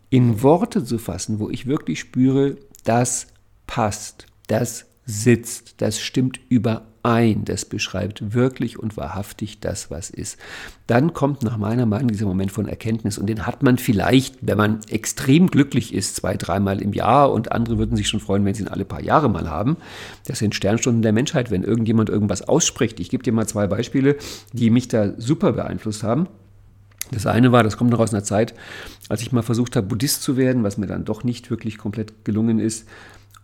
[0.09, 3.27] in Worte zu fassen, wo ich wirklich spüre, das
[3.67, 10.37] passt, das sitzt, das stimmt überein ein, das beschreibt wirklich und wahrhaftig das, was ist.
[10.87, 14.57] Dann kommt nach meiner Meinung dieser Moment von Erkenntnis und den hat man vielleicht, wenn
[14.57, 18.53] man extrem glücklich ist, zwei, dreimal im Jahr und andere würden sich schon freuen, wenn
[18.53, 19.77] sie ihn alle paar Jahre mal haben.
[20.25, 22.99] Das sind Sternstunden der Menschheit, wenn irgendjemand irgendwas ausspricht.
[22.99, 24.15] Ich gebe dir mal zwei Beispiele,
[24.53, 26.27] die mich da super beeinflusst haben.
[27.11, 28.53] Das eine war, das kommt noch aus einer Zeit,
[29.09, 32.25] als ich mal versucht habe, Buddhist zu werden, was mir dann doch nicht wirklich komplett
[32.25, 32.87] gelungen ist.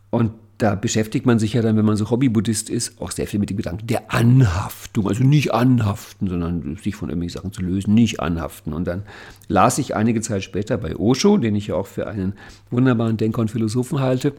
[0.10, 3.40] Und da beschäftigt man sich ja dann, wenn man so Hobby-Buddhist ist, auch sehr viel
[3.40, 5.08] mit dem Gedanken der Anhaftung.
[5.08, 8.74] Also nicht anhaften, sondern sich von irgendwelchen Sachen zu lösen, nicht anhaften.
[8.74, 9.04] Und dann
[9.48, 12.34] las ich einige Zeit später bei Osho, den ich ja auch für einen
[12.70, 14.34] wunderbaren Denker und Philosophen halte,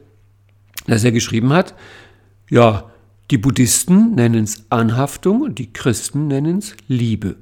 [0.87, 1.75] dass er geschrieben hat,
[2.51, 2.91] ja,
[3.31, 7.37] die Buddhisten nennen es Anhaftung und die Christen nennen es Liebe.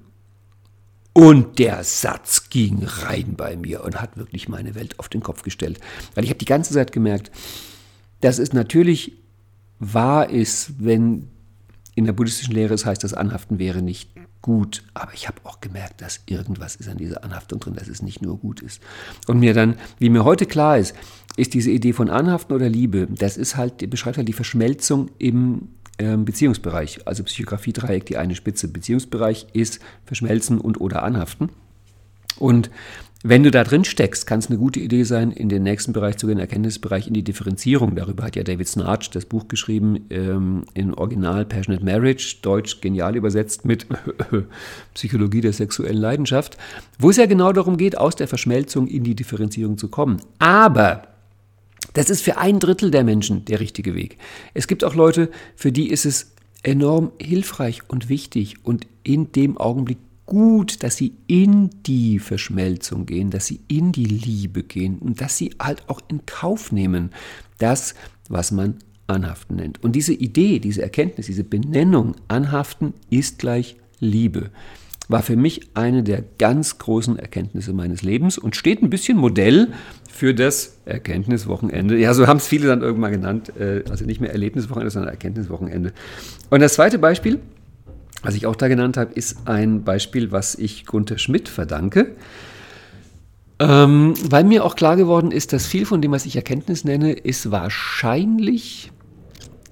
[1.14, 5.42] Und der Satz ging rein bei mir und hat wirklich meine Welt auf den Kopf
[5.42, 5.80] gestellt.
[6.14, 7.32] Weil ich habe die ganze Zeit gemerkt,
[8.20, 9.18] dass es natürlich
[9.78, 11.28] wahr ist, wenn
[11.94, 14.84] in der buddhistischen Lehre es heißt, das Anhaften wäre nicht gut.
[14.94, 18.22] Aber ich habe auch gemerkt, dass irgendwas ist an dieser Anhaftung drin, dass es nicht
[18.22, 18.80] nur gut ist.
[19.26, 20.94] Und mir dann, wie mir heute klar ist,
[21.36, 25.68] ist diese Idee von Anhaften oder Liebe, das ist halt, beschreibt halt die Verschmelzung im
[25.98, 27.06] ähm, Beziehungsbereich.
[27.06, 28.68] Also Psychografie-Dreieck, die eine Spitze.
[28.68, 31.50] Beziehungsbereich ist Verschmelzen und oder Anhaften.
[32.38, 32.70] Und
[33.24, 36.18] wenn du da drin steckst, kann es eine gute Idee sein, in den nächsten Bereich
[36.18, 37.96] zu gehen, Erkenntnisbereich, in die Differenzierung.
[37.96, 43.16] Darüber hat ja David Snarch das Buch geschrieben, ähm, in Original Passionate Marriage, deutsch genial
[43.16, 43.86] übersetzt mit
[44.94, 46.58] Psychologie der sexuellen Leidenschaft,
[47.00, 50.18] wo es ja genau darum geht, aus der Verschmelzung in die Differenzierung zu kommen.
[50.38, 51.08] Aber
[51.94, 54.18] das ist für ein Drittel der Menschen der richtige Weg.
[54.54, 59.58] Es gibt auch Leute, für die ist es enorm hilfreich und wichtig und in dem
[59.58, 65.20] Augenblick gut, dass sie in die Verschmelzung gehen, dass sie in die Liebe gehen und
[65.20, 67.10] dass sie halt auch in Kauf nehmen,
[67.56, 67.94] das,
[68.28, 69.82] was man Anhaften nennt.
[69.82, 74.50] Und diese Idee, diese Erkenntnis, diese Benennung Anhaften ist gleich Liebe,
[75.08, 79.72] war für mich eine der ganz großen Erkenntnisse meines Lebens und steht ein bisschen Modell
[80.10, 81.96] für das Erkenntniswochenende.
[81.98, 83.50] Ja, so haben es viele dann irgendwann genannt.
[83.58, 85.94] Äh, also nicht mehr Erlebniswochenende, sondern Erkenntniswochenende.
[86.50, 87.40] Und das zweite Beispiel,
[88.22, 92.16] was ich auch da genannt habe, ist ein Beispiel, was ich Gunther Schmidt verdanke.
[93.60, 97.12] Ähm, weil mir auch klar geworden ist, dass viel von dem, was ich Erkenntnis nenne,
[97.12, 98.92] ist wahrscheinlich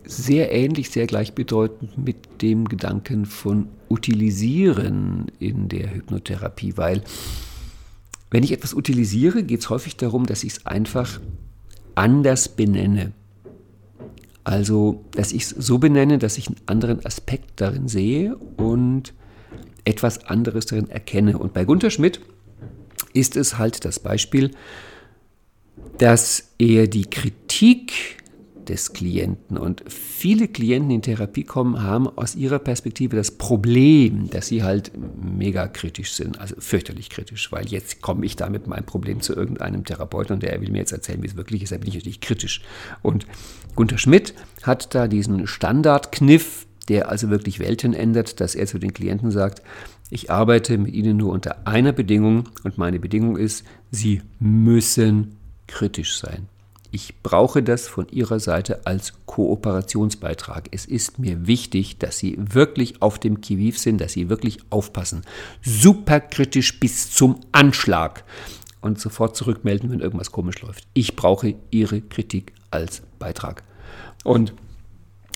[0.05, 7.03] sehr ähnlich, sehr gleichbedeutend mit dem Gedanken von Utilisieren in der Hypnotherapie, weil
[8.31, 11.21] wenn ich etwas utilisiere, geht es häufig darum, dass ich es einfach
[11.95, 13.13] anders benenne.
[14.47, 19.13] Also, dass ich es so benenne, dass ich einen anderen Aspekt darin sehe und
[19.85, 21.37] etwas anderes darin erkenne.
[21.37, 22.21] Und bei Gunter Schmidt
[23.13, 24.53] ist es halt das Beispiel,
[25.99, 28.23] dass er die Kritik
[28.69, 29.57] des Klienten.
[29.57, 34.63] Und viele Klienten, die in Therapie kommen, haben aus ihrer Perspektive das Problem, dass sie
[34.63, 39.21] halt mega kritisch sind, also fürchterlich kritisch, weil jetzt komme ich da mit meinem Problem
[39.21, 41.89] zu irgendeinem Therapeuten und der will mir jetzt erzählen, wie es wirklich ist, da bin
[41.89, 42.63] ich natürlich kritisch.
[43.03, 43.27] Und
[43.75, 48.93] Gunther Schmidt hat da diesen Standardkniff, der also wirklich Welten ändert, dass er zu den
[48.93, 49.63] Klienten sagt,
[50.09, 56.19] ich arbeite mit Ihnen nur unter einer Bedingung und meine Bedingung ist, Sie müssen kritisch
[56.19, 56.49] sein.
[56.97, 60.71] Ich brauche das von Ihrer Seite als Kooperationsbeitrag.
[60.71, 65.21] Es ist mir wichtig, dass Sie wirklich auf dem Kiviv sind, dass Sie wirklich aufpassen.
[65.61, 68.25] Superkritisch bis zum Anschlag.
[68.81, 70.87] Und sofort zurückmelden, wenn irgendwas komisch läuft.
[70.95, 73.63] Ich brauche Ihre Kritik als Beitrag.
[74.25, 74.55] Und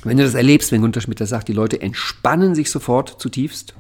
[0.03, 3.75] wenn du das erlebst, wenn Gunter Schmidt sagt, die Leute entspannen sich sofort zutiefst.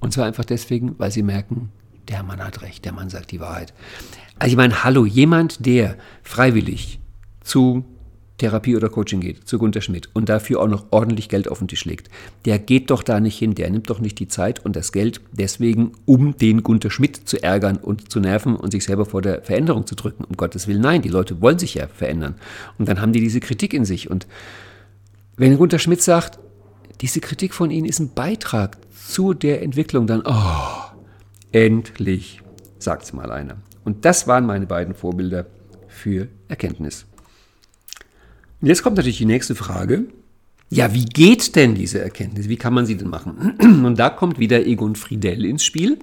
[0.00, 1.72] Und zwar einfach deswegen, weil sie merken,
[2.08, 3.72] der Mann hat recht, der Mann sagt die Wahrheit.
[4.38, 7.00] Also ich meine, hallo, jemand, der freiwillig
[7.42, 7.84] zu
[8.38, 11.68] Therapie oder Coaching geht, zu Gunter Schmidt und dafür auch noch ordentlich Geld auf den
[11.68, 12.10] Tisch legt,
[12.44, 15.22] der geht doch da nicht hin, der nimmt doch nicht die Zeit und das Geld
[15.32, 19.42] deswegen, um den Gunter Schmidt zu ärgern und zu nerven und sich selber vor der
[19.42, 20.24] Veränderung zu drücken.
[20.24, 22.34] Um Gottes Willen, nein, die Leute wollen sich ja verändern.
[22.78, 24.10] Und dann haben die diese Kritik in sich.
[24.10, 24.26] Und
[25.36, 26.38] wenn Gunter Schmidt sagt,
[27.00, 28.76] diese Kritik von Ihnen ist ein Beitrag
[29.08, 30.92] zu der Entwicklung, dann, oh,
[31.52, 32.42] endlich,
[32.78, 33.56] sagt es mal einer.
[33.86, 35.46] Und das waren meine beiden Vorbilder
[35.86, 37.06] für Erkenntnis.
[38.60, 40.06] Und jetzt kommt natürlich die nächste Frage.
[40.70, 42.48] Ja, wie geht denn diese Erkenntnis?
[42.48, 43.54] Wie kann man sie denn machen?
[43.86, 46.00] Und da kommt wieder Egon Friedel ins Spiel.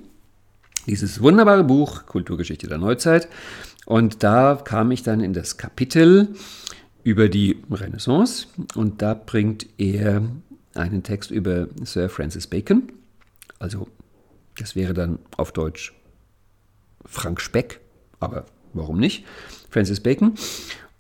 [0.88, 3.28] Dieses wunderbare Buch Kulturgeschichte der Neuzeit.
[3.86, 6.30] Und da kam ich dann in das Kapitel
[7.04, 8.48] über die Renaissance.
[8.76, 10.22] Und da bringt er
[10.74, 12.84] einen Text über Sir Francis Bacon.
[13.60, 13.90] Also
[14.58, 15.94] das wäre dann auf Deutsch
[17.06, 17.80] Frank Speck,
[18.20, 19.26] aber warum nicht?
[19.70, 20.34] Francis Bacon.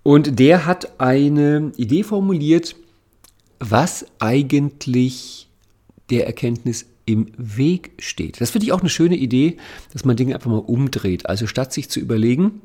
[0.03, 2.75] Und der hat eine Idee formuliert,
[3.59, 5.49] was eigentlich
[6.09, 8.39] der Erkenntnis im Weg steht.
[8.41, 9.57] Das finde ich auch eine schöne Idee,
[9.91, 11.27] dass man Dinge einfach mal umdreht.
[11.27, 12.61] Also statt sich zu überlegen,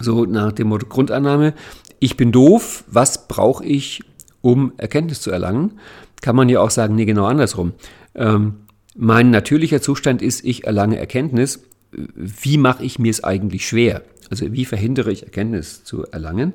[0.00, 1.54] so nach dem Motto Grundannahme,
[1.98, 4.02] ich bin doof, was brauche ich,
[4.40, 5.78] um Erkenntnis zu erlangen,
[6.20, 7.72] kann man ja auch sagen, nee, genau andersrum.
[8.14, 8.54] Ähm,
[8.96, 11.60] mein natürlicher Zustand ist, ich erlange Erkenntnis
[11.92, 14.02] wie mache ich mir es eigentlich schwer?
[14.30, 16.52] Also wie verhindere ich Erkenntnis zu erlangen?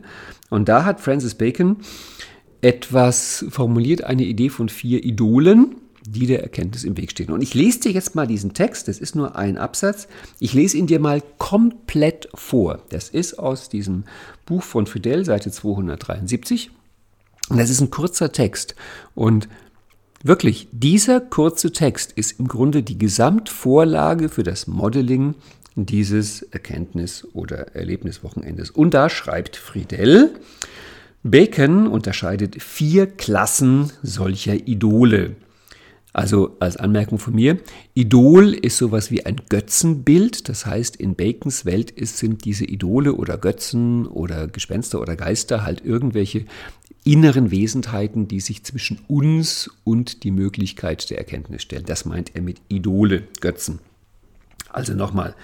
[0.49, 1.77] Und da hat Francis Bacon
[2.61, 7.31] etwas formuliert, eine Idee von vier Idolen, die der Erkenntnis im Weg stehen.
[7.31, 10.07] Und ich lese dir jetzt mal diesen Text, das ist nur ein Absatz,
[10.39, 12.81] ich lese ihn dir mal komplett vor.
[12.89, 14.03] Das ist aus diesem
[14.45, 16.71] Buch von Fidel, Seite 273.
[17.49, 18.75] Und das ist ein kurzer Text.
[19.15, 19.47] Und
[20.25, 25.35] Wirklich, dieser kurze Text ist im Grunde die Gesamtvorlage für das Modeling
[25.75, 28.71] dieses Erkenntnis- oder Erlebniswochenendes.
[28.71, 30.33] Und da schreibt Friedel,
[31.23, 35.35] Bacon unterscheidet vier Klassen solcher Idole.
[36.13, 37.57] Also als Anmerkung von mir,
[37.95, 40.47] Idol ist sowas wie ein Götzenbild.
[40.47, 45.83] Das heißt, in Bacons Welt sind diese Idole oder Götzen oder Gespenster oder Geister halt
[45.83, 46.45] irgendwelche
[47.03, 51.85] inneren Wesenheiten, die sich zwischen uns und die Möglichkeit der Erkenntnis stellen.
[51.85, 53.79] Das meint er mit Idole, Götzen.
[54.69, 55.35] Also nochmal,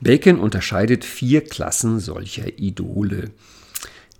[0.00, 3.30] Bacon unterscheidet vier Klassen solcher Idole.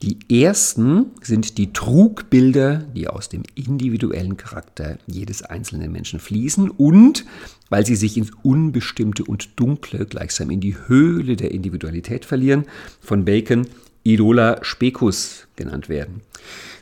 [0.02, 7.24] Die ersten sind die Trugbilder, die aus dem individuellen Charakter jedes einzelnen Menschen fließen und,
[7.68, 12.66] weil sie sich ins Unbestimmte und Dunkle gleichsam in die Höhle der Individualität verlieren,
[13.00, 13.66] von Bacon
[14.08, 16.22] Idola Specus genannt werden.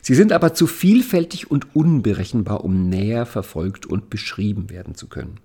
[0.01, 5.41] Sie sind aber zu vielfältig und unberechenbar, um näher verfolgt und beschrieben werden zu können.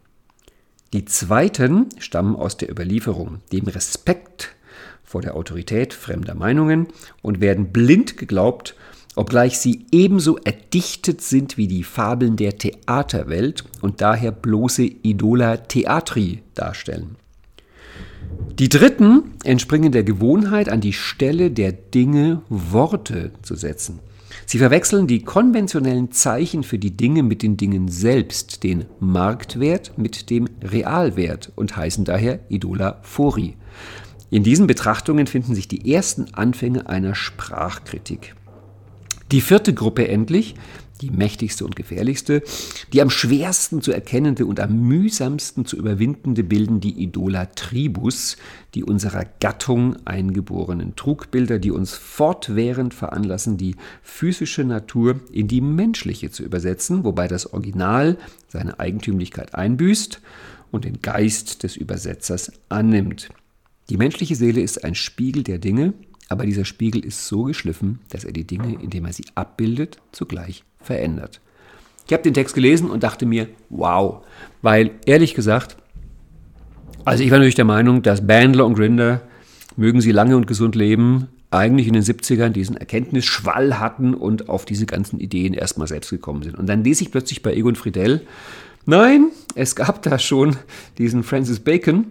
[0.93, 4.55] Die zweiten stammen aus der Überlieferung, dem Respekt
[5.03, 6.87] vor der Autorität fremder Meinungen
[7.21, 8.77] und werden blind geglaubt,
[9.17, 16.43] obgleich sie ebenso erdichtet sind wie die Fabeln der Theaterwelt und daher bloße Idola Theatri
[16.55, 17.17] darstellen.
[18.59, 24.01] Die dritten entspringen der Gewohnheit, an die Stelle der Dinge Worte zu setzen.
[24.47, 30.31] Sie verwechseln die konventionellen Zeichen für die Dinge mit den Dingen selbst, den Marktwert mit
[30.31, 33.57] dem Realwert und heißen daher Idola Fori.
[34.31, 38.35] In diesen Betrachtungen finden sich die ersten Anfänge einer Sprachkritik.
[39.31, 40.55] Die vierte Gruppe endlich,
[41.03, 42.43] die mächtigste und gefährlichste,
[42.93, 48.37] die am schwersten zu erkennende und am mühsamsten zu überwindende bilden die Idolatribus,
[48.75, 56.31] die unserer Gattung eingeborenen Trugbilder, die uns fortwährend veranlassen, die physische Natur in die menschliche
[56.31, 58.17] zu übersetzen, wobei das Original
[58.49, 60.21] seine Eigentümlichkeit einbüßt
[60.71, 63.29] und den Geist des Übersetzers annimmt.
[63.91, 65.93] Die menschliche Seele ist ein Spiegel der Dinge,
[66.29, 70.65] aber dieser Spiegel ist so geschliffen, dass er die Dinge, indem er sie abbildet, zugleich
[70.83, 71.41] verändert.
[72.07, 74.25] Ich habe den Text gelesen und dachte mir, wow,
[74.61, 75.77] weil ehrlich gesagt,
[77.05, 79.23] also ich war natürlich der Meinung, dass Bandler und Grinder,
[79.77, 84.65] mögen sie lange und gesund leben, eigentlich in den 70ern diesen Erkenntnisschwall hatten und auf
[84.65, 86.59] diese ganzen Ideen erstmal selbst gekommen sind.
[86.59, 88.23] Und dann lese ich plötzlich bei Egon Friedel,
[88.87, 90.57] nein, es gab da schon
[90.99, 92.07] diesen Francis Bacon,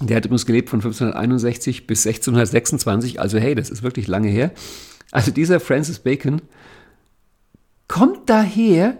[0.00, 4.50] der hat übrigens gelebt von 1561 bis 1626, also hey, das ist wirklich lange her.
[5.10, 6.42] Also dieser Francis Bacon
[7.88, 8.98] kommt daher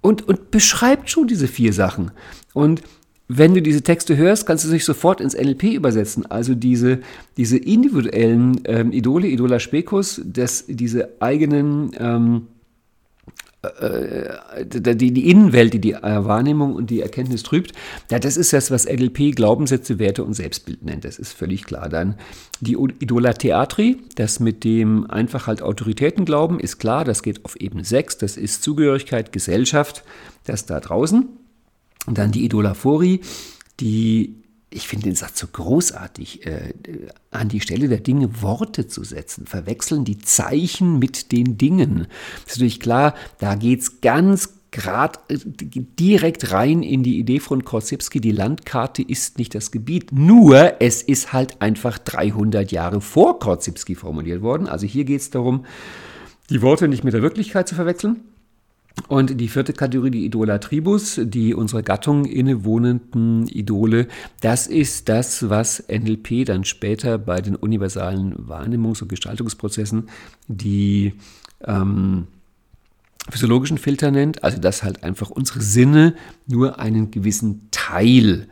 [0.00, 2.10] und, und beschreibt schon diese vier Sachen.
[2.54, 2.82] Und
[3.28, 6.26] wenn du diese Texte hörst, kannst du sich sofort ins NLP übersetzen.
[6.26, 7.00] Also diese,
[7.36, 12.55] diese individuellen ähm, Idole, Idola Specus, das, diese eigenen ähm, äh,
[14.64, 17.72] die, die Innenwelt, die die Wahrnehmung und die Erkenntnis trübt,
[18.10, 21.04] ja, das ist das, was NLP Glaubenssätze, Werte und Selbstbild nennt.
[21.04, 21.88] Das ist völlig klar.
[21.88, 22.16] Dann
[22.60, 27.56] die Idola Theatri, das mit dem einfach halt Autoritäten glauben, ist klar, das geht auf
[27.56, 30.04] Ebene 6, das ist Zugehörigkeit, Gesellschaft,
[30.44, 31.28] das da draußen.
[32.06, 33.20] Und dann die Idolaphorie,
[33.80, 36.72] die ich finde den Satz so großartig, äh,
[37.30, 42.08] an die Stelle der Dinge Worte zu setzen, verwechseln die Zeichen mit den Dingen.
[42.44, 47.40] Das ist natürlich klar, da geht es ganz gerade äh, direkt rein in die Idee
[47.40, 53.00] von Korsebski, die Landkarte ist nicht das Gebiet, nur es ist halt einfach 300 Jahre
[53.00, 54.68] vor Korsebski formuliert worden.
[54.68, 55.64] Also hier geht es darum,
[56.50, 58.20] die Worte nicht mit der Wirklichkeit zu verwechseln.
[59.08, 64.08] Und die vierte Kategorie, die Idolatribus, die unserer Gattung innewohnenden Idole,
[64.40, 70.08] das ist das, was NLP dann später bei den universalen Wahrnehmungs- und Gestaltungsprozessen
[70.48, 71.14] die
[71.64, 72.26] ähm,
[73.30, 74.42] physiologischen Filter nennt.
[74.42, 76.14] Also dass halt einfach unsere Sinne
[76.46, 78.48] nur einen gewissen Teil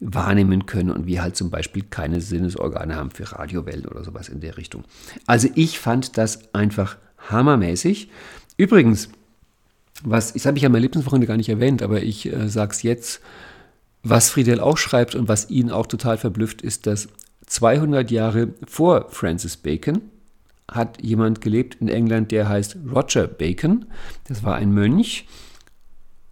[0.00, 4.40] wahrnehmen können und wir halt zum Beispiel keine Sinnesorgane haben für Radiowellen oder sowas in
[4.40, 4.84] der Richtung.
[5.26, 6.96] Also ich fand das einfach
[7.28, 8.08] hammermäßig.
[8.56, 9.08] Übrigens,
[10.04, 12.82] was, das habe ich ja mein Lebenswochenende gar nicht erwähnt, aber ich äh, sage es
[12.82, 13.20] jetzt,
[14.02, 17.08] was Friedel auch schreibt und was ihn auch total verblüfft, ist, dass
[17.46, 20.02] 200 Jahre vor Francis Bacon
[20.70, 23.86] hat jemand gelebt in England, der heißt Roger Bacon.
[24.24, 25.26] Das war ein Mönch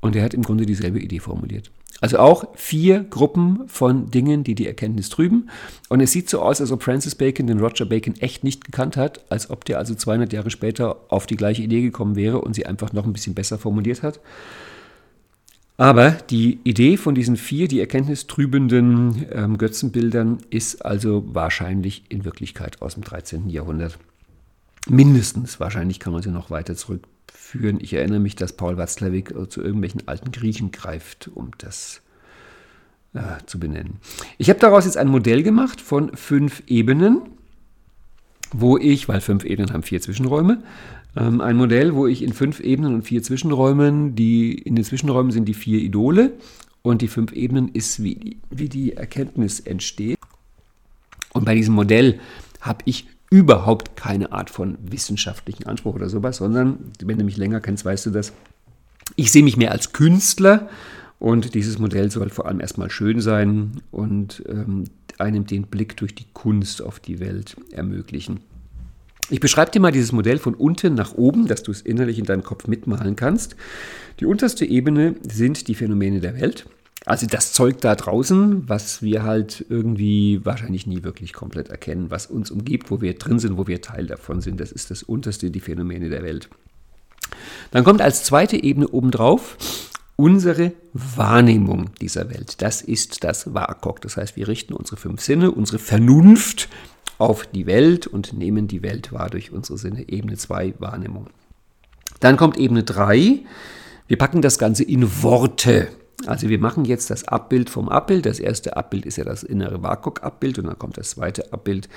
[0.00, 1.70] und der hat im Grunde dieselbe Idee formuliert.
[2.00, 5.48] Also auch vier Gruppen von Dingen, die die Erkenntnis trüben.
[5.88, 8.96] Und es sieht so aus, als ob Francis Bacon den Roger Bacon echt nicht gekannt
[8.96, 12.54] hat, als ob der also 200 Jahre später auf die gleiche Idee gekommen wäre und
[12.54, 14.20] sie einfach noch ein bisschen besser formuliert hat.
[15.78, 22.80] Aber die Idee von diesen vier, die erkenntnistrübenden ähm, Götzenbildern, ist also wahrscheinlich in Wirklichkeit
[22.80, 23.48] aus dem 13.
[23.50, 23.98] Jahrhundert.
[24.88, 27.02] Mindestens, wahrscheinlich kann man sie noch weiter zurück
[27.46, 27.78] führen.
[27.80, 32.02] Ich erinnere mich, dass Paul Watzlawick äh, zu irgendwelchen alten Griechen greift, um das
[33.14, 33.98] äh, zu benennen.
[34.37, 37.22] Ich habe daraus jetzt ein Modell gemacht von fünf Ebenen,
[38.52, 40.62] wo ich, weil fünf Ebenen haben vier Zwischenräume,
[41.16, 45.30] ähm, ein Modell, wo ich in fünf Ebenen und vier Zwischenräumen, die in den Zwischenräumen
[45.30, 46.32] sind die vier Idole
[46.82, 50.18] und die fünf Ebenen ist, wie, wie die Erkenntnis entsteht.
[51.32, 52.20] Und bei diesem Modell
[52.61, 57.60] habe ich überhaupt keine Art von wissenschaftlichen Anspruch oder sowas, sondern, wenn du mich länger
[57.60, 58.32] kennst, weißt du das,
[59.16, 60.68] ich sehe mich mehr als Künstler
[61.18, 64.84] und dieses Modell soll vor allem erstmal schön sein und ähm,
[65.18, 68.40] einem den Blick durch die Kunst auf die Welt ermöglichen.
[69.28, 72.26] Ich beschreibe dir mal dieses Modell von unten nach oben, dass du es innerlich in
[72.26, 73.56] deinem Kopf mitmalen kannst.
[74.20, 76.66] Die unterste Ebene sind die Phänomene der Welt.
[77.04, 82.26] Also das Zeug da draußen, was wir halt irgendwie wahrscheinlich nie wirklich komplett erkennen, was
[82.26, 85.50] uns umgibt, wo wir drin sind, wo wir Teil davon sind, das ist das unterste,
[85.50, 86.48] die Phänomene der Welt.
[87.70, 89.56] Dann kommt als zweite Ebene obendrauf
[90.16, 92.62] unsere Wahrnehmung dieser Welt.
[92.62, 94.00] Das ist das WAKOK.
[94.00, 96.68] Das heißt, wir richten unsere fünf Sinne, unsere Vernunft
[97.18, 100.09] auf die Welt und nehmen die Welt wahr durch unsere Sinne.
[100.09, 101.28] Ebene 2 Wahrnehmung.
[102.20, 103.40] Dann kommt Ebene 3.
[104.09, 105.88] Wir packen das Ganze in Worte.
[106.24, 108.24] Also wir machen jetzt das Abbild vom Abbild.
[108.24, 111.88] Das erste Abbild ist ja das innere WAKOK-Abbild und dann kommt das zweite Abbild,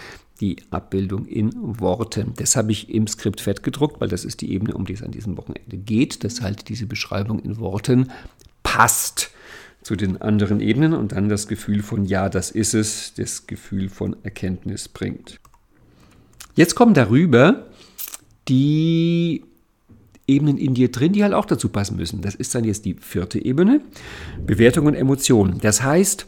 [0.41, 2.33] die Abbildung in Worten.
[2.35, 5.03] Das habe ich im Skript fett gedruckt, weil das ist die Ebene, um die es
[5.03, 8.11] an diesem Wochenende geht, dass halt diese Beschreibung in Worten
[8.63, 9.31] passt
[9.81, 13.89] zu den anderen Ebenen und dann das Gefühl von Ja, das ist es, das Gefühl
[13.89, 15.39] von Erkenntnis bringt.
[16.55, 17.67] Jetzt kommen darüber
[18.49, 19.45] die
[20.29, 22.21] Ebenen in dir drin, die halt auch dazu passen müssen.
[22.21, 23.81] Das ist dann jetzt die vierte Ebene,
[24.45, 25.57] Bewertung und Emotion.
[25.61, 26.25] Das heißt,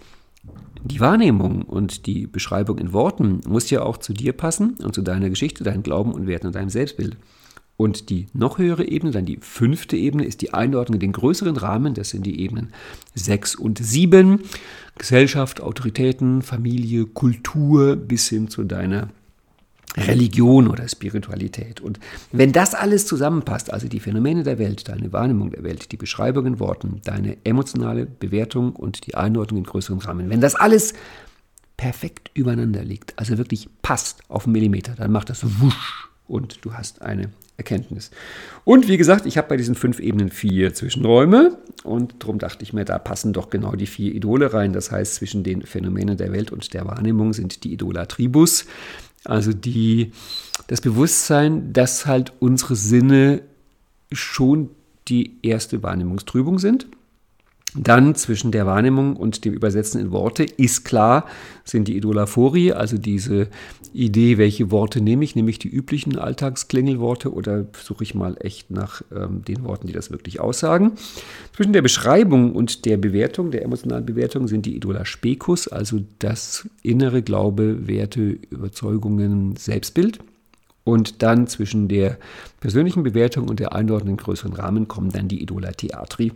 [0.83, 5.03] die Wahrnehmung und die Beschreibung in Worten muss ja auch zu dir passen und zu
[5.03, 7.17] deiner Geschichte, deinem Glauben und Werten und deinem Selbstbild.
[7.77, 11.57] Und die noch höhere Ebene, dann die fünfte Ebene, ist die Einordnung in den größeren
[11.57, 11.93] Rahmen.
[11.93, 12.73] Das sind die Ebenen
[13.15, 14.41] 6 und 7.
[14.97, 19.09] Gesellschaft, Autoritäten, Familie, Kultur bis hin zu deiner
[19.97, 21.81] Religion oder Spiritualität.
[21.81, 21.99] Und
[22.31, 26.45] wenn das alles zusammenpasst, also die Phänomene der Welt, deine Wahrnehmung der Welt, die Beschreibung
[26.45, 30.93] in Worten, deine emotionale Bewertung und die Einordnung in größeren Rahmen, wenn das alles
[31.75, 36.73] perfekt übereinander liegt, also wirklich passt auf einen Millimeter, dann macht das wusch und du
[36.73, 38.11] hast eine Erkenntnis.
[38.63, 42.73] Und wie gesagt, ich habe bei diesen fünf Ebenen vier Zwischenräume und darum dachte ich
[42.73, 44.73] mir, da passen doch genau die vier Idole rein.
[44.73, 48.65] Das heißt, zwischen den Phänomenen der Welt und der Wahrnehmung sind die Idolatribus,
[49.25, 50.11] also die,
[50.67, 53.41] das Bewusstsein, dass halt unsere Sinne
[54.11, 54.69] schon
[55.07, 56.87] die erste Wahrnehmungstrübung sind.
[57.73, 61.25] Dann zwischen der Wahrnehmung und dem Übersetzen in Worte ist klar,
[61.63, 63.47] sind die Idolaphorie, also diese
[63.93, 68.71] Idee, welche Worte nehme ich, nehme ich die üblichen Alltagsklingelworte oder suche ich mal echt
[68.71, 70.93] nach ähm, den Worten, die das wirklich aussagen.
[71.55, 76.67] Zwischen der Beschreibung und der Bewertung, der emotionalen Bewertung, sind die Idola Specus, also das
[76.83, 80.19] innere Glaube, Werte, Überzeugungen, Selbstbild.
[80.83, 82.17] Und dann zwischen der
[82.59, 86.33] persönlichen Bewertung und der Einordnung in größeren Rahmen kommen dann die Idola Theatri,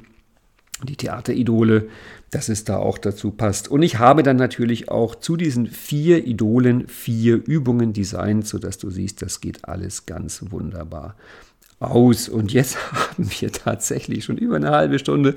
[0.83, 1.89] die Theateridole,
[2.31, 3.69] dass es da auch dazu passt.
[3.69, 8.89] Und ich habe dann natürlich auch zu diesen vier Idolen vier Übungen designt, sodass du
[8.89, 11.15] siehst, das geht alles ganz wunderbar
[11.79, 12.27] aus.
[12.27, 15.35] Und jetzt haben wir tatsächlich schon über eine halbe Stunde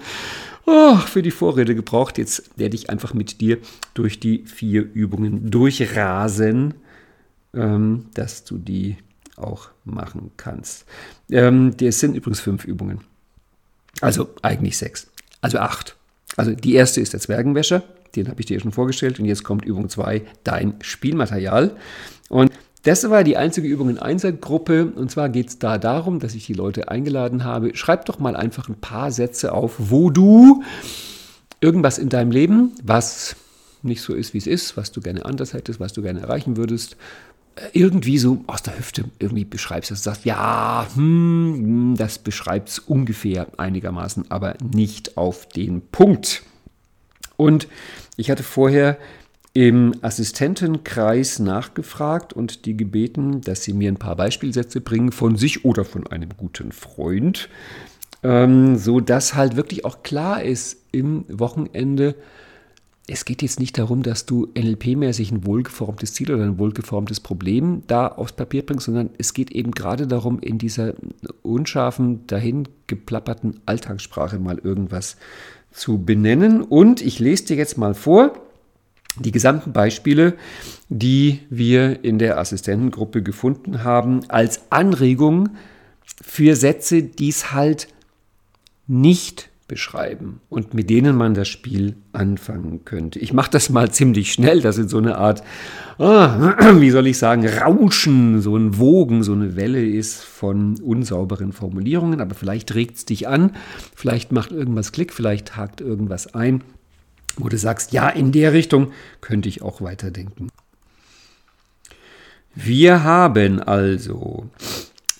[0.67, 2.19] oh, für die Vorrede gebraucht.
[2.19, 3.59] Jetzt werde ich einfach mit dir
[3.95, 6.75] durch die vier Übungen durchrasen,
[7.55, 8.97] ähm, dass du die
[9.37, 10.85] auch machen kannst.
[11.31, 13.03] Ähm, das sind übrigens fünf Übungen.
[14.01, 15.09] Also eigentlich sechs.
[15.41, 15.97] Also acht.
[16.37, 17.83] Also die erste ist der Zwergenwäscher,
[18.17, 19.19] den habe ich dir schon vorgestellt.
[19.19, 21.77] Und jetzt kommt Übung 2, dein Spielmaterial.
[22.29, 22.53] Und
[22.85, 24.87] das war die einzige Übung in Einsergruppe.
[24.87, 27.75] Und zwar geht es da darum, dass ich die Leute eingeladen habe.
[27.75, 30.63] Schreib doch mal einfach ein paar Sätze auf, wo du
[31.61, 33.37] irgendwas in deinem Leben, was
[33.83, 36.57] nicht so ist, wie es ist, was du gerne anders hättest, was du gerne erreichen
[36.57, 36.97] würdest,
[37.73, 42.69] irgendwie so aus der Hüfte irgendwie beschreibst, dass du sagst, ja, hm, hm das beschreibt
[42.69, 46.43] es ungefähr einigermaßen, aber nicht auf den Punkt.
[47.37, 47.69] Und
[48.17, 48.99] ich hatte vorher
[49.55, 55.65] im Assistentenkreis nachgefragt und die gebeten, dass sie mir ein paar Beispielsätze bringen von sich
[55.65, 57.49] oder von einem guten Freund,
[58.23, 62.15] ähm, so halt wirklich auch klar ist im Wochenende,
[63.11, 67.83] es geht jetzt nicht darum, dass du NLP-mäßig ein wohlgeformtes Ziel oder ein wohlgeformtes Problem
[67.87, 70.93] da aufs Papier bringst, sondern es geht eben gerade darum, in dieser
[71.43, 75.17] unscharfen, dahin geplapperten Alltagssprache mal irgendwas
[75.73, 76.61] zu benennen.
[76.61, 78.35] Und ich lese dir jetzt mal vor
[79.19, 80.35] die gesamten Beispiele,
[80.91, 85.49] die wir in der Assistentengruppe gefunden haben, als Anregung
[86.21, 87.89] für Sätze, die es halt
[88.87, 93.19] nicht beschreiben und mit denen man das Spiel anfangen könnte.
[93.19, 95.43] Ich mache das mal ziemlich schnell, das ist so eine Art,
[95.99, 101.53] ah, wie soll ich sagen, Rauschen, so ein Wogen, so eine Welle ist von unsauberen
[101.53, 103.53] Formulierungen, aber vielleicht regt es dich an,
[103.95, 106.65] vielleicht macht irgendwas Klick, vielleicht hakt irgendwas ein,
[107.37, 108.91] wo du sagst, ja, in der Richtung
[109.21, 110.49] könnte ich auch weiterdenken.
[112.55, 114.49] Wir haben also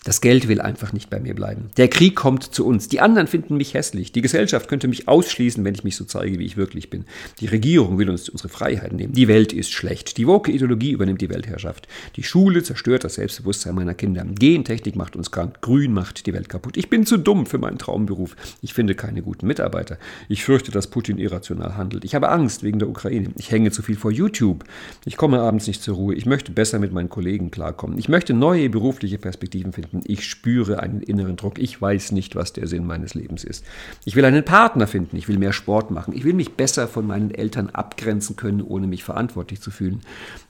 [0.05, 1.71] das Geld will einfach nicht bei mir bleiben.
[1.77, 2.89] Der Krieg kommt zu uns.
[2.89, 4.13] Die anderen finden mich hässlich.
[4.13, 7.05] Die Gesellschaft könnte mich ausschließen, wenn ich mich so zeige, wie ich wirklich bin.
[7.41, 9.13] Die Regierung will uns unsere Freiheiten nehmen.
[9.13, 10.17] Die Welt ist schlecht.
[10.17, 11.89] Die woke Ideologie übernimmt die Weltherrschaft.
[12.17, 14.25] Die Schule zerstört das Selbstbewusstsein meiner Kinder.
[14.25, 15.61] Gentechnik macht uns krank.
[15.61, 16.77] Grün macht die Welt kaputt.
[16.77, 18.37] Ich bin zu dumm für meinen Traumberuf.
[18.63, 19.99] Ich finde keine guten Mitarbeiter.
[20.29, 22.05] Ich fürchte, dass Putin irrational handelt.
[22.05, 23.31] Ich habe Angst wegen der Ukraine.
[23.37, 24.65] Ich hänge zu viel vor YouTube.
[25.05, 26.15] Ich komme abends nicht zur Ruhe.
[26.15, 27.99] Ich möchte besser mit meinen Kollegen klarkommen.
[27.99, 29.98] Ich möchte neue berufliche Perspektiven finden.
[30.05, 31.59] Ich spüre einen inneren Druck.
[31.59, 33.65] Ich weiß nicht, was der Sinn meines Lebens ist.
[34.05, 35.17] Ich will einen Partner finden.
[35.17, 36.15] Ich will mehr Sport machen.
[36.15, 40.01] Ich will mich besser von meinen Eltern abgrenzen können, ohne mich verantwortlich zu fühlen.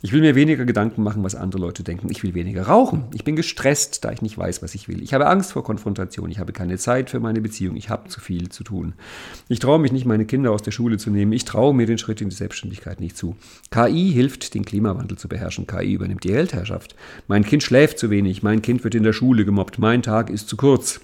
[0.03, 2.09] Ich will mir weniger Gedanken machen, was andere Leute denken.
[2.11, 3.05] Ich will weniger rauchen.
[3.15, 5.03] Ich bin gestresst, da ich nicht weiß, was ich will.
[5.03, 6.31] Ich habe Angst vor Konfrontation.
[6.31, 7.77] Ich habe keine Zeit für meine Beziehung.
[7.77, 8.95] Ich habe zu viel zu tun.
[9.49, 11.33] Ich traue mich nicht, meine Kinder aus der Schule zu nehmen.
[11.33, 13.37] Ich traue mir den Schritt in die Selbstständigkeit nicht zu.
[13.71, 15.67] KI hilft, den Klimawandel zu beherrschen.
[15.67, 16.95] KI übernimmt die Weltherrschaft.
[17.27, 18.43] Mein Kind schläft zu wenig.
[18.43, 19.79] Mein Kind wird in der Schule Schule gemobbt.
[19.79, 21.03] Mein Tag ist zu kurz.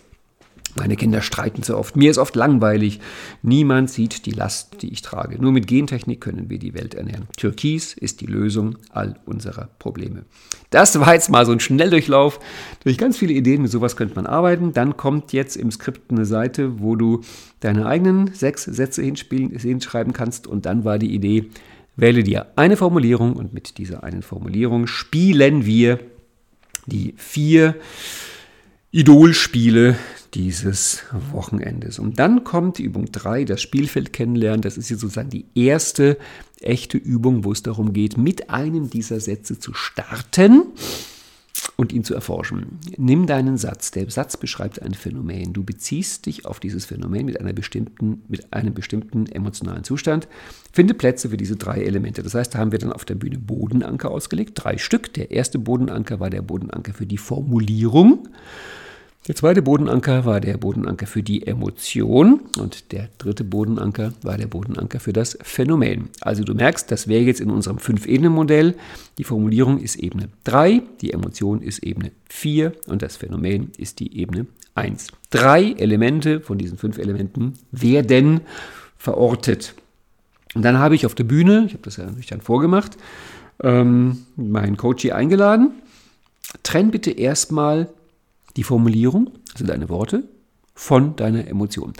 [0.76, 1.94] Meine Kinder streiten so oft.
[1.94, 3.00] Mir ist oft langweilig.
[3.42, 5.38] Niemand sieht die Last, die ich trage.
[5.38, 7.28] Nur mit Gentechnik können wir die Welt ernähren.
[7.36, 10.24] Türkis ist die Lösung all unserer Probleme.
[10.70, 12.40] Das war jetzt mal so ein Schnelldurchlauf
[12.82, 13.60] durch ganz viele Ideen.
[13.60, 14.72] Mit sowas könnte man arbeiten.
[14.72, 17.20] Dann kommt jetzt im Skript eine Seite, wo du
[17.60, 20.46] deine eigenen sechs Sätze hinschreiben kannst.
[20.46, 21.50] Und dann war die Idee,
[21.94, 25.98] wähle dir eine Formulierung und mit dieser einen Formulierung spielen wir
[26.86, 27.76] die vier
[28.90, 29.96] Idolspiele
[30.34, 31.98] dieses Wochenendes.
[31.98, 34.62] Und dann kommt die Übung 3, das Spielfeld kennenlernen.
[34.62, 36.18] Das ist jetzt sozusagen die erste
[36.60, 40.62] echte Übung, wo es darum geht, mit einem dieser Sätze zu starten
[41.76, 42.78] und ihn zu erforschen.
[42.96, 43.90] Nimm deinen Satz.
[43.90, 45.52] Der Satz beschreibt ein Phänomen.
[45.52, 50.28] Du beziehst dich auf dieses Phänomen mit, einer bestimmten, mit einem bestimmten emotionalen Zustand.
[50.72, 52.22] Finde Plätze für diese drei Elemente.
[52.22, 55.12] Das heißt, da haben wir dann auf der Bühne Bodenanker ausgelegt, drei Stück.
[55.14, 58.28] Der erste Bodenanker war der Bodenanker für die Formulierung.
[59.26, 64.48] Der zweite Bodenanker war der Bodenanker für die Emotion und der dritte Bodenanker war der
[64.48, 66.10] Bodenanker für das Phänomen.
[66.20, 68.74] Also du merkst, das wäre jetzt in unserem Fünf-Ebenen-Modell.
[69.16, 74.14] Die Formulierung ist Ebene 3, die Emotion ist Ebene 4 und das Phänomen ist die
[74.14, 74.44] Ebene
[74.74, 75.06] 1.
[75.30, 78.42] Drei Elemente von diesen fünf Elementen werden
[78.98, 79.74] verortet.
[80.54, 82.98] Und dann habe ich auf der Bühne, ich habe das ja natürlich dann vorgemacht,
[83.62, 85.70] ähm, meinen Coach hier eingeladen.
[86.62, 87.88] Trenn bitte erstmal
[88.56, 90.28] die Formulierung, also deine Worte,
[90.74, 91.92] von deiner Emotion.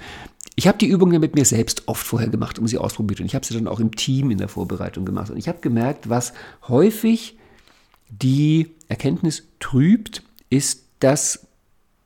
[0.56, 3.20] Ich habe die Übung ja mit mir selbst oft vorher gemacht, um sie ausprobiert.
[3.20, 5.30] Und ich habe sie dann auch im Team in der Vorbereitung gemacht.
[5.30, 6.32] Und ich habe gemerkt, was
[6.68, 7.36] häufig
[8.08, 11.46] die Erkenntnis trübt, ist, dass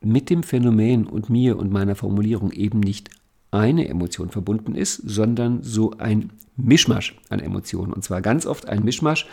[0.01, 3.11] mit dem Phänomen und mir und meiner Formulierung eben nicht
[3.51, 7.93] eine Emotion verbunden ist, sondern so ein Mischmasch an Emotionen.
[7.93, 9.27] Und zwar ganz oft ein Mischmasch,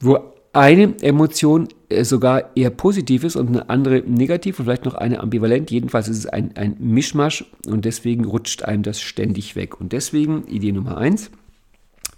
[0.00, 4.94] wo eine Emotion äh, sogar eher positiv ist und eine andere negativ und vielleicht noch
[4.94, 5.70] eine ambivalent.
[5.70, 9.80] Jedenfalls ist es ein, ein Mischmasch und deswegen rutscht einem das ständig weg.
[9.80, 11.30] Und deswegen Idee Nummer eins,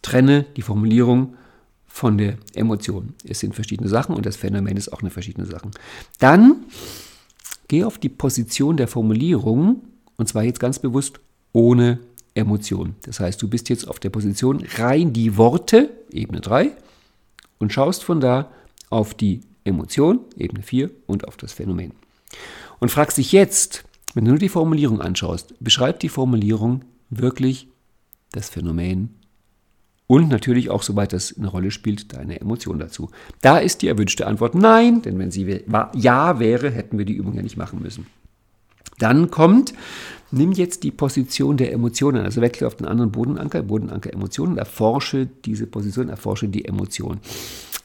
[0.02, 1.34] trenne die Formulierung
[1.86, 3.14] von der Emotion.
[3.26, 5.70] Es sind verschiedene Sachen und das Phänomen ist auch eine verschiedene Sache.
[6.20, 6.64] Dann
[7.66, 9.82] geh auf die Position der Formulierung
[10.16, 11.18] und zwar jetzt ganz bewusst
[11.52, 11.98] ohne
[12.34, 12.94] Emotion.
[13.02, 16.70] Das heißt, du bist jetzt auf der Position rein die Worte, Ebene 3,
[17.58, 18.50] und schaust von da
[18.90, 21.92] auf die Emotion, Ebene 4, und auf das Phänomen.
[22.78, 23.84] Und fragst dich jetzt,
[24.14, 27.68] wenn du nur die Formulierung anschaust, beschreibt die Formulierung wirklich
[28.32, 29.18] das Phänomen
[30.06, 33.10] und natürlich auch, soweit das eine Rolle spielt, deine Emotion dazu.
[33.42, 35.62] Da ist die erwünschte Antwort nein, denn wenn sie
[35.94, 38.06] ja wäre, hätten wir die Übung ja nicht machen müssen.
[38.98, 39.74] Dann kommt,
[40.30, 45.26] nimm jetzt die Position der Emotionen, also wechsle auf den anderen Bodenanker, Bodenanker Emotionen, erforsche
[45.44, 47.20] diese Position, erforsche die Emotion.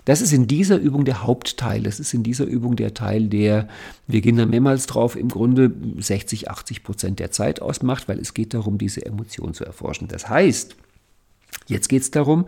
[0.05, 1.81] Das ist in dieser Übung der Hauptteil.
[1.83, 3.69] Das ist in dieser Übung der Teil, der,
[4.07, 8.33] wir gehen da mehrmals drauf, im Grunde 60, 80 Prozent der Zeit ausmacht, weil es
[8.33, 10.09] geht darum, diese Emotion zu erforschen.
[10.09, 10.75] Das heißt,
[11.67, 12.45] jetzt geht es darum,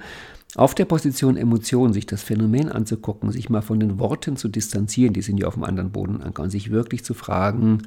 [0.55, 5.13] auf der Position Emotion sich das Phänomen anzugucken, sich mal von den Worten zu distanzieren,
[5.13, 7.83] die sind ja auf dem anderen Bodenanker, und sich wirklich zu fragen,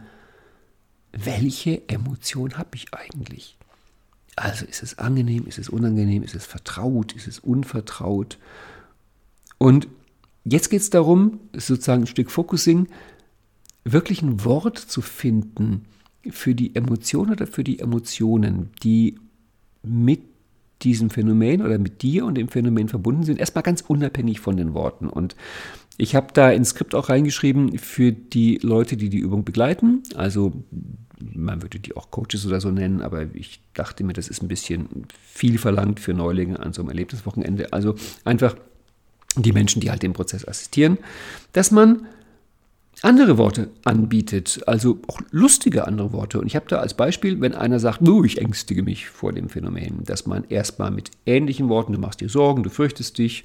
[1.12, 3.56] welche Emotion habe ich eigentlich?
[4.36, 8.38] Also ist es angenehm, ist es unangenehm, ist es vertraut, ist es unvertraut?
[9.58, 9.88] Und
[10.44, 12.88] jetzt geht es darum, sozusagen ein Stück Focusing,
[13.84, 15.86] wirklich ein Wort zu finden
[16.30, 19.18] für die Emotion oder für die Emotionen, die
[19.82, 20.22] mit
[20.82, 24.74] diesem Phänomen oder mit dir und dem Phänomen verbunden sind, erstmal ganz unabhängig von den
[24.74, 25.08] Worten.
[25.08, 25.34] Und
[25.98, 30.04] ich habe da ins Skript auch reingeschrieben für die Leute, die die Übung begleiten.
[30.14, 30.52] Also
[31.20, 34.48] man würde die auch Coaches oder so nennen, aber ich dachte mir, das ist ein
[34.48, 37.72] bisschen viel verlangt für Neulinge an so einem Erlebniswochenende.
[37.72, 38.54] Also einfach
[39.36, 40.98] die Menschen, die halt dem Prozess assistieren,
[41.52, 42.06] dass man
[43.02, 46.40] andere Worte anbietet, also auch lustige andere Worte.
[46.40, 49.48] Und ich habe da als Beispiel, wenn einer sagt, oh, ich ängstige mich vor dem
[49.48, 53.44] Phänomen, dass man erstmal mit ähnlichen Worten, du machst dir Sorgen, du fürchtest dich,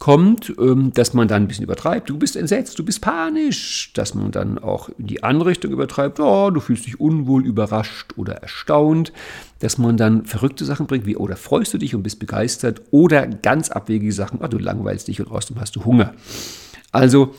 [0.00, 4.14] kommt, ähm, dass man dann ein bisschen übertreibt, du bist entsetzt, du bist panisch, dass
[4.14, 8.36] man dann auch in die andere Richtung übertreibt, oh, du fühlst dich unwohl, überrascht oder
[8.36, 9.12] erstaunt,
[9.58, 12.80] dass man dann verrückte Sachen bringt, wie oder freust du dich und bist begeistert.
[12.90, 16.14] Oder ganz abwegige Sachen, oh, du langweilst dich und außerdem hast du Hunger.
[16.92, 17.34] Also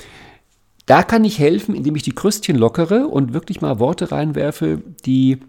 [0.86, 5.39] da kann ich helfen, indem ich die Krüstchen lockere und wirklich mal Worte reinwerfe, die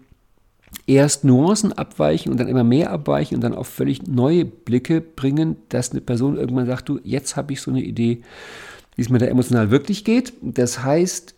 [0.87, 5.57] erst Nuancen abweichen und dann immer mehr abweichen und dann auf völlig neue Blicke bringen,
[5.69, 8.21] dass eine Person irgendwann sagt, du, jetzt habe ich so eine Idee,
[8.95, 10.33] wie es mir da emotional wirklich geht.
[10.41, 11.35] Das heißt,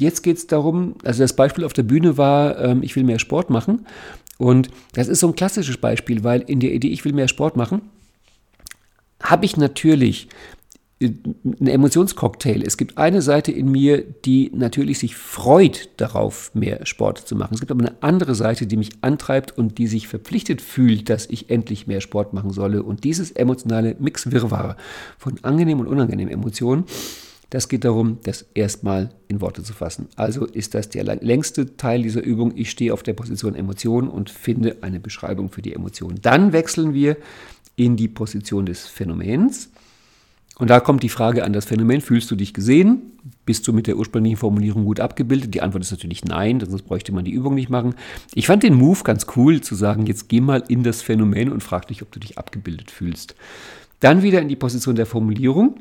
[0.00, 3.18] jetzt geht es darum, also das Beispiel auf der Bühne war, ähm, ich will mehr
[3.18, 3.86] Sport machen.
[4.38, 7.56] Und das ist so ein klassisches Beispiel, weil in der Idee, ich will mehr Sport
[7.56, 7.82] machen,
[9.22, 10.28] habe ich natürlich
[11.02, 12.62] ein Emotionscocktail.
[12.62, 17.54] Es gibt eine Seite in mir, die natürlich sich freut darauf, mehr Sport zu machen.
[17.54, 21.26] Es gibt aber eine andere Seite, die mich antreibt und die sich verpflichtet fühlt, dass
[21.26, 22.82] ich endlich mehr Sport machen solle.
[22.82, 24.76] Und dieses emotionale Mixwirrwarr
[25.18, 26.84] von angenehmen und unangenehmen Emotionen,
[27.50, 30.08] das geht darum, das erstmal in Worte zu fassen.
[30.16, 32.52] Also ist das der längste Teil dieser Übung.
[32.56, 36.18] Ich stehe auf der Position Emotion und finde eine Beschreibung für die Emotion.
[36.22, 37.16] Dann wechseln wir
[37.76, 39.70] in die Position des Phänomens.
[40.58, 43.12] Und da kommt die Frage an das Phänomen, fühlst du dich gesehen?
[43.44, 45.52] Bist du mit der ursprünglichen Formulierung gut abgebildet?
[45.54, 47.94] Die Antwort ist natürlich nein, sonst bräuchte man die Übung nicht machen.
[48.34, 51.62] Ich fand den Move ganz cool, zu sagen, jetzt geh mal in das Phänomen und
[51.62, 53.34] frag dich, ob du dich abgebildet fühlst.
[53.98, 55.80] Dann wieder in die Position der Formulierung,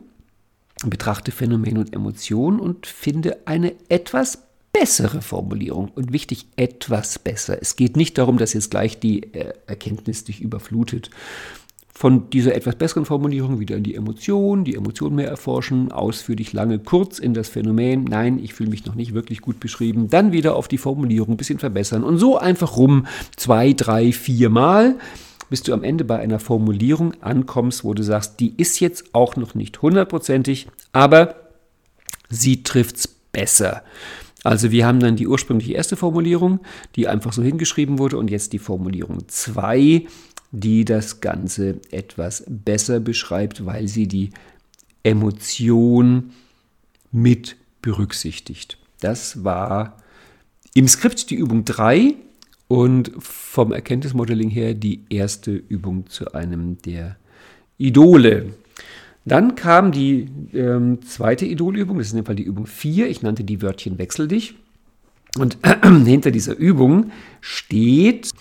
[0.85, 4.39] betrachte Phänomen und Emotion und finde eine etwas
[4.71, 5.89] bessere Formulierung.
[5.89, 7.61] Und wichtig, etwas besser.
[7.61, 11.11] Es geht nicht darum, dass jetzt gleich die äh, Erkenntnis dich überflutet
[11.95, 16.79] von dieser etwas besseren Formulierung wieder in die Emotion, die Emotion mehr erforschen, ausführlich lange,
[16.79, 20.55] kurz in das Phänomen, nein, ich fühle mich noch nicht wirklich gut beschrieben, dann wieder
[20.55, 23.05] auf die Formulierung ein bisschen verbessern und so einfach rum
[23.37, 24.95] zwei, drei, vier Mal,
[25.51, 29.35] bis du am Ende bei einer Formulierung ankommst, wo du sagst, die ist jetzt auch
[29.35, 31.35] noch nicht hundertprozentig, aber
[32.27, 33.83] sie trifft's besser.
[34.43, 36.59] Also wir haben dann die ursprüngliche erste Formulierung,
[36.95, 40.05] die einfach so hingeschrieben wurde und jetzt die Formulierung 2,
[40.53, 44.29] die das Ganze etwas besser beschreibt, weil sie die
[45.01, 46.31] Emotion
[47.11, 48.77] mit berücksichtigt.
[48.99, 49.97] Das war
[50.75, 52.13] im Skript die Übung 3
[52.67, 57.17] und vom Erkenntnismodelling her die erste Übung zu einem der
[57.79, 58.53] Idole.
[59.25, 63.09] Dann kam die ähm, zweite Idolübung, das ist in dem Fall die Übung 4.
[63.09, 64.53] Ich nannte die Wörtchen Wechsel dich.
[65.39, 68.31] Und hinter dieser Übung steht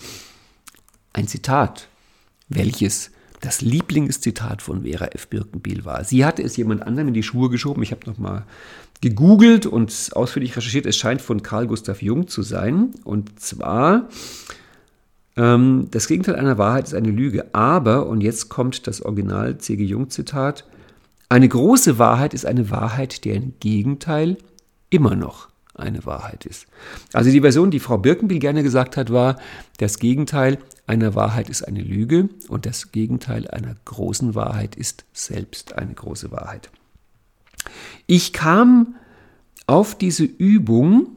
[1.15, 1.89] ein Zitat
[2.55, 5.27] welches das Lieblingszitat von Vera F.
[5.29, 6.05] Birkenbiel war.
[6.05, 7.83] Sie hatte es jemand anderem in die Schuhe geschoben.
[7.83, 8.45] Ich habe nochmal
[9.01, 10.87] gegoogelt und ausführlich recherchiert.
[10.87, 12.91] Es scheint von Carl Gustav Jung zu sein.
[13.03, 14.09] Und zwar,
[15.37, 17.53] ähm, das Gegenteil einer Wahrheit ist eine Lüge.
[17.53, 19.83] Aber, und jetzt kommt das Original C.G.
[19.85, 20.65] Jung-Zitat,
[21.29, 24.37] eine große Wahrheit ist eine Wahrheit, deren Gegenteil
[24.91, 26.67] immer noch eine Wahrheit ist.
[27.13, 29.39] Also die Version, die Frau Birkenbiel gerne gesagt hat, war,
[29.79, 35.75] das Gegenteil einer Wahrheit ist eine Lüge und das Gegenteil einer großen Wahrheit ist selbst
[35.75, 36.71] eine große Wahrheit.
[38.07, 38.97] Ich kam
[39.67, 41.17] auf diese Übung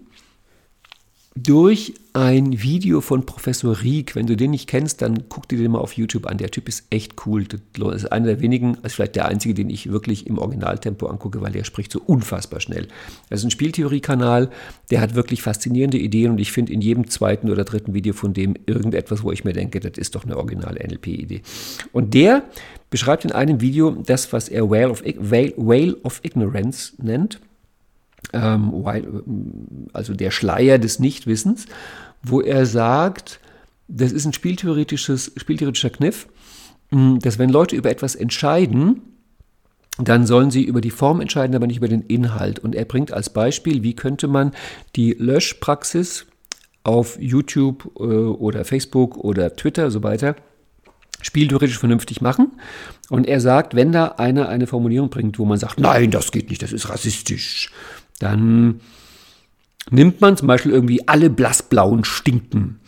[1.38, 4.15] durch ein Video von Professor Rieck.
[4.15, 6.38] Wenn du den nicht kennst, dann guck dir den mal auf YouTube an.
[6.38, 7.43] Der Typ ist echt cool.
[7.43, 7.59] Das
[7.95, 11.51] ist einer der wenigen, also vielleicht der einzige, den ich wirklich im Originaltempo angucke, weil
[11.51, 12.88] der spricht so unfassbar schnell.
[13.29, 14.49] Das ist ein Spieltheorie-Kanal,
[14.91, 18.33] der hat wirklich faszinierende Ideen und ich finde in jedem zweiten oder dritten Video von
[18.33, 21.41] dem irgendetwas, wo ich mir denke, das ist doch eine originale NLP-Idee.
[21.91, 22.43] Und der
[22.89, 27.41] beschreibt in einem Video das, was er Whale of, Whale of Ignorance nennt
[28.34, 31.65] also der Schleier des Nichtwissens,
[32.23, 33.39] wo er sagt,
[33.88, 36.28] das ist ein spieltheoretisches, spieltheoretischer Kniff,
[36.89, 39.01] hm, dass wenn Leute über etwas entscheiden,
[39.97, 42.59] dann sollen sie über die Form entscheiden, aber nicht über den Inhalt.
[42.59, 44.51] Und er bringt als Beispiel, wie könnte man
[44.95, 46.26] die Löschpraxis
[46.84, 50.36] auf YouTube äh, oder Facebook oder Twitter so weiter
[51.21, 52.51] spieltheoretisch vernünftig machen.
[53.09, 56.49] Und er sagt, wenn da einer eine Formulierung bringt, wo man sagt, nein, das geht
[56.49, 57.71] nicht, das ist rassistisch,
[58.20, 58.82] dann
[59.89, 62.80] nimmt man zum Beispiel irgendwie alle blassblauen stinken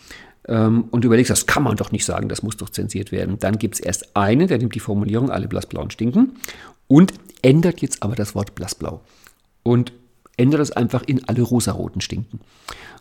[0.48, 3.38] ähm, und überlegt, das kann man doch nicht sagen, das muss doch zensiert werden.
[3.40, 6.38] Dann gibt es erst einen, der nimmt die Formulierung alle blassblauen stinken
[6.88, 9.02] und ändert jetzt aber das Wort blassblau
[9.64, 9.92] und
[10.38, 12.40] ändert es einfach in alle rosaroten stinken.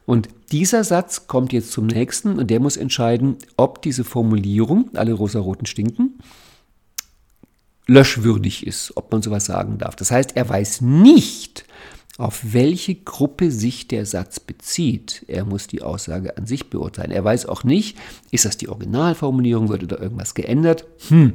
[0.06, 5.12] Und dieser Satz kommt jetzt zum nächsten und der muss entscheiden, ob diese Formulierung, alle
[5.12, 6.18] rosaroten stinken,
[7.86, 9.96] löschwürdig ist, ob man sowas sagen darf.
[9.96, 11.64] Das heißt, er weiß nicht,
[12.18, 15.24] auf welche Gruppe sich der Satz bezieht.
[15.28, 17.10] Er muss die Aussage an sich beurteilen.
[17.10, 17.98] Er weiß auch nicht,
[18.30, 20.86] ist das die Originalformulierung, wird da irgendwas geändert?
[21.08, 21.34] Hm.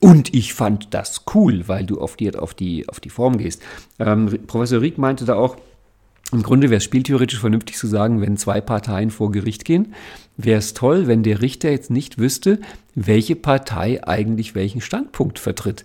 [0.00, 3.62] Und ich fand das cool, weil du auf die, auf die, auf die Form gehst.
[3.98, 5.56] Ähm, Professor Rieck meinte da auch,
[6.32, 9.94] im Grunde wäre es spieltheoretisch vernünftig zu sagen, wenn zwei Parteien vor Gericht gehen,
[10.36, 12.60] wäre es toll, wenn der Richter jetzt nicht wüsste,
[12.96, 15.84] welche Partei eigentlich welchen Standpunkt vertritt.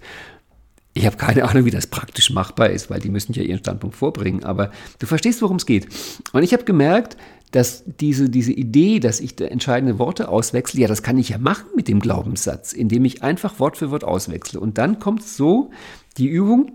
[0.94, 3.96] Ich habe keine Ahnung, wie das praktisch machbar ist, weil die müssen ja ihren Standpunkt
[3.96, 4.44] vorbringen.
[4.44, 5.88] Aber du verstehst, worum es geht.
[6.34, 7.16] Und ich habe gemerkt,
[7.52, 11.38] dass diese, diese Idee, dass ich da entscheidende Worte auswechsle, ja, das kann ich ja
[11.38, 14.60] machen mit dem Glaubenssatz, indem ich einfach Wort für Wort auswechsle.
[14.60, 15.72] Und dann kommt so
[16.18, 16.72] die Übung,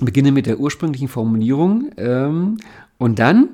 [0.00, 2.58] beginne mit der ursprünglichen Formulierung ähm,
[2.98, 3.48] und dann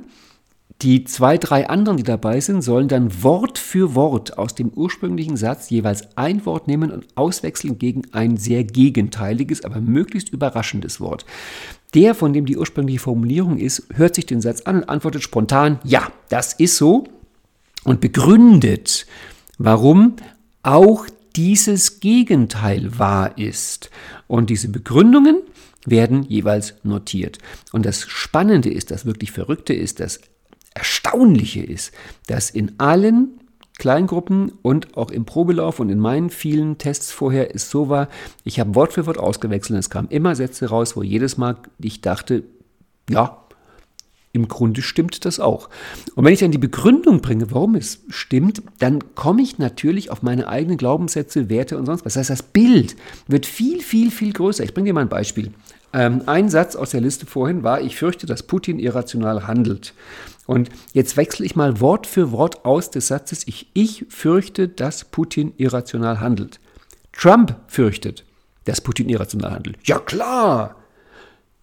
[0.83, 5.37] Die zwei, drei anderen, die dabei sind, sollen dann Wort für Wort aus dem ursprünglichen
[5.37, 11.25] Satz jeweils ein Wort nehmen und auswechseln gegen ein sehr gegenteiliges, aber möglichst überraschendes Wort.
[11.95, 15.79] Der, von dem die ursprüngliche Formulierung ist, hört sich den Satz an und antwortet spontan,
[15.85, 17.05] ja, das ist so
[17.85, 19.07] und begründet,
[19.59, 20.17] warum
[20.65, 21.07] auch
[21.37, 23.91] dieses Gegenteil wahr ist.
[24.27, 25.43] Und diese Begründungen
[25.87, 27.39] werden jeweils notiert.
[27.71, 30.21] Und das Spannende ist, das wirklich Verrückte ist, das
[30.75, 31.93] Erstaunliche ist,
[32.27, 33.41] dass in allen
[33.79, 38.09] Kleingruppen und auch im Probelauf und in meinen vielen Tests vorher es so war,
[38.45, 41.57] ich habe Wort für Wort ausgewechselt und es kamen immer Sätze raus, wo jedes Mal
[41.79, 42.45] ich dachte,
[43.09, 43.39] ja,
[44.33, 45.69] im Grunde stimmt das auch.
[46.15, 50.23] Und wenn ich dann die Begründung bringe, warum es stimmt, dann komme ich natürlich auf
[50.23, 52.15] meine eigenen Glaubenssätze, Werte und sonst was.
[52.15, 52.97] Das heißt, das Bild
[53.29, 54.65] wird viel, viel, viel größer.
[54.65, 55.53] Ich bringe dir mal ein Beispiel.
[55.93, 59.93] Ähm, ein Satz aus der Liste vorhin war, ich fürchte, dass Putin irrational handelt.
[60.47, 65.05] Und jetzt wechsle ich mal Wort für Wort aus des Satzes, ich, ich fürchte, dass
[65.05, 66.59] Putin irrational handelt.
[67.13, 68.25] Trump fürchtet,
[68.65, 69.77] dass Putin irrational handelt.
[69.85, 70.77] Ja klar.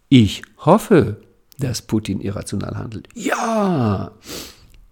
[0.08, 1.22] Ich hoffe,
[1.60, 3.10] dass Putin irrational handelt.
[3.14, 4.12] Ja.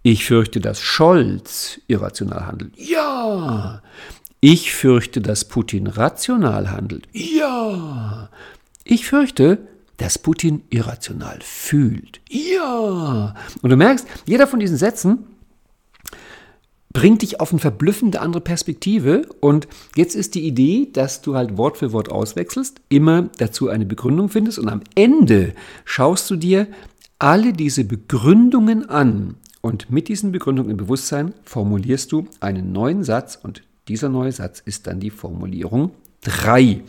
[0.02, 2.72] Ich fürchte, dass Scholz irrational handelt.
[2.76, 3.82] Ja.
[4.40, 7.08] Ich fürchte, dass Putin rational handelt.
[7.12, 8.30] Ja.
[8.84, 9.58] Ich fürchte,
[9.98, 12.20] dass Putin irrational fühlt.
[12.30, 13.34] Ja.
[13.62, 15.24] Und du merkst, jeder von diesen Sätzen
[16.92, 19.26] bringt dich auf eine verblüffende andere Perspektive.
[19.40, 23.86] Und jetzt ist die Idee, dass du halt Wort für Wort auswechselst, immer dazu eine
[23.86, 26.66] Begründung findest und am Ende schaust du dir
[27.18, 29.34] alle diese Begründungen an.
[29.60, 34.62] Und mit diesen Begründungen im Bewusstsein formulierst du einen neuen Satz und dieser neue Satz
[34.64, 35.90] ist dann die Formulierung
[36.22, 36.82] 3.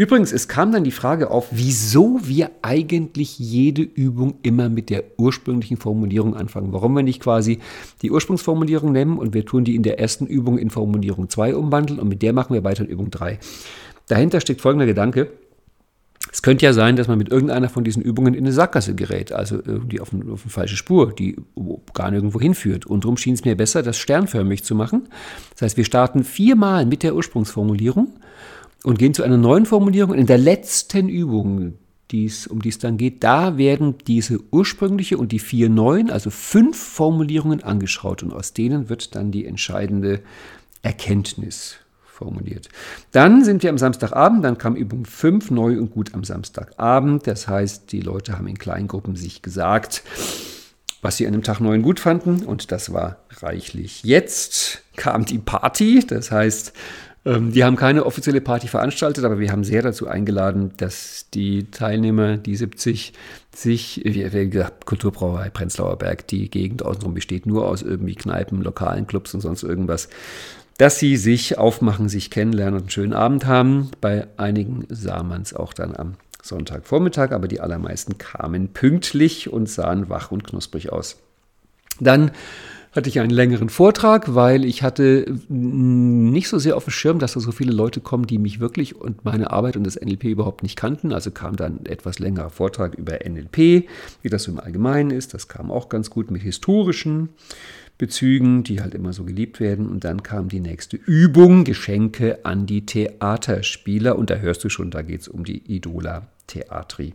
[0.00, 5.04] Übrigens, es kam dann die Frage auf, wieso wir eigentlich jede Übung immer mit der
[5.18, 6.72] ursprünglichen Formulierung anfangen.
[6.72, 7.58] Warum wir nicht quasi
[8.00, 12.00] die Ursprungsformulierung nehmen und wir tun die in der ersten Übung in Formulierung 2 umwandeln
[12.00, 13.38] und mit der machen wir weiter in Übung 3.
[14.08, 15.30] Dahinter steckt folgender Gedanke.
[16.32, 19.32] Es könnte ja sein, dass man mit irgendeiner von diesen Übungen in eine Sackgasse gerät,
[19.32, 21.36] also irgendwie auf, eine, auf eine falsche Spur, die
[21.92, 22.86] gar nirgendwo hinführt.
[22.86, 25.08] Und darum schien es mir besser, das sternförmig zu machen.
[25.52, 28.14] Das heißt, wir starten viermal mit der Ursprungsformulierung
[28.84, 30.14] und gehen zu einer neuen Formulierung.
[30.14, 31.74] In der letzten Übung,
[32.10, 36.30] die's, um die es dann geht, da werden diese ursprüngliche und die vier neuen, also
[36.30, 40.20] fünf Formulierungen angeschaut und aus denen wird dann die entscheidende
[40.82, 41.76] Erkenntnis
[42.20, 42.68] formuliert.
[43.12, 47.26] Dann sind wir am Samstagabend, dann kam Übung 5 neu und gut am Samstagabend.
[47.26, 50.02] Das heißt, die Leute haben in Kleingruppen sich gesagt,
[51.00, 54.02] was sie an dem Tag 9 gut fanden und das war reichlich.
[54.04, 56.74] Jetzt kam die Party, das heißt,
[57.24, 61.70] ähm, die haben keine offizielle Party veranstaltet, aber wir haben sehr dazu eingeladen, dass die
[61.70, 63.12] Teilnehmer, die 70,
[63.54, 69.06] sich, wie gesagt, Kulturbrauerei Prenzlauer Berg, die Gegend außenrum besteht nur aus irgendwie Kneipen, lokalen
[69.06, 70.08] Clubs und sonst irgendwas,
[70.78, 73.90] dass sie sich aufmachen, sich kennenlernen und einen schönen Abend haben.
[74.00, 79.68] Bei einigen sah man es auch dann am Sonntagvormittag, aber die allermeisten kamen pünktlich und
[79.68, 81.18] sahen wach und knusprig aus.
[81.98, 82.30] Dann
[82.92, 87.34] hatte ich einen längeren Vortrag, weil ich hatte nicht so sehr auf dem Schirm, dass
[87.34, 90.62] da so viele Leute kommen, die mich wirklich und meine Arbeit und das NLP überhaupt
[90.64, 91.12] nicht kannten.
[91.12, 93.88] Also kam dann ein etwas längerer Vortrag über NLP,
[94.22, 95.34] wie das so im Allgemeinen ist.
[95.34, 97.28] Das kam auch ganz gut mit historischen
[97.96, 99.86] Bezügen, die halt immer so geliebt werden.
[99.86, 104.18] Und dann kam die nächste Übung, Geschenke an die Theaterspieler.
[104.18, 107.14] Und da hörst du schon, da geht es um die Idola Theatri.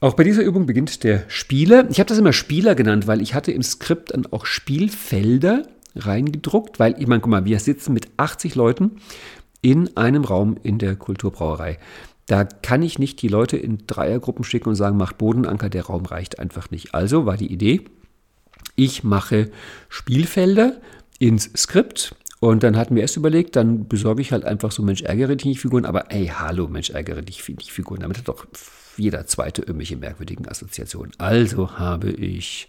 [0.00, 1.88] Auch bei dieser Übung beginnt der Spieler.
[1.90, 5.64] Ich habe das immer Spieler genannt, weil ich hatte im Skript dann auch Spielfelder
[5.96, 9.00] reingedruckt, weil ich meine, guck mal, wir sitzen mit 80 Leuten
[9.60, 11.78] in einem Raum in der Kulturbrauerei.
[12.26, 16.04] Da kann ich nicht die Leute in Dreiergruppen schicken und sagen, macht Bodenanker, der Raum
[16.04, 16.94] reicht einfach nicht.
[16.94, 17.84] Also war die Idee,
[18.76, 19.50] ich mache
[19.88, 20.80] Spielfelder
[21.18, 25.02] ins Skript und dann hatten wir erst überlegt, dann besorge ich halt einfach so Mensch
[25.02, 28.46] ärgere dich nicht Figuren, aber ey, hallo Mensch ärgere dich nicht Figuren, damit hat doch
[28.98, 31.12] jeder zweite irgendwelche merkwürdigen Assoziationen.
[31.18, 32.68] Also habe ich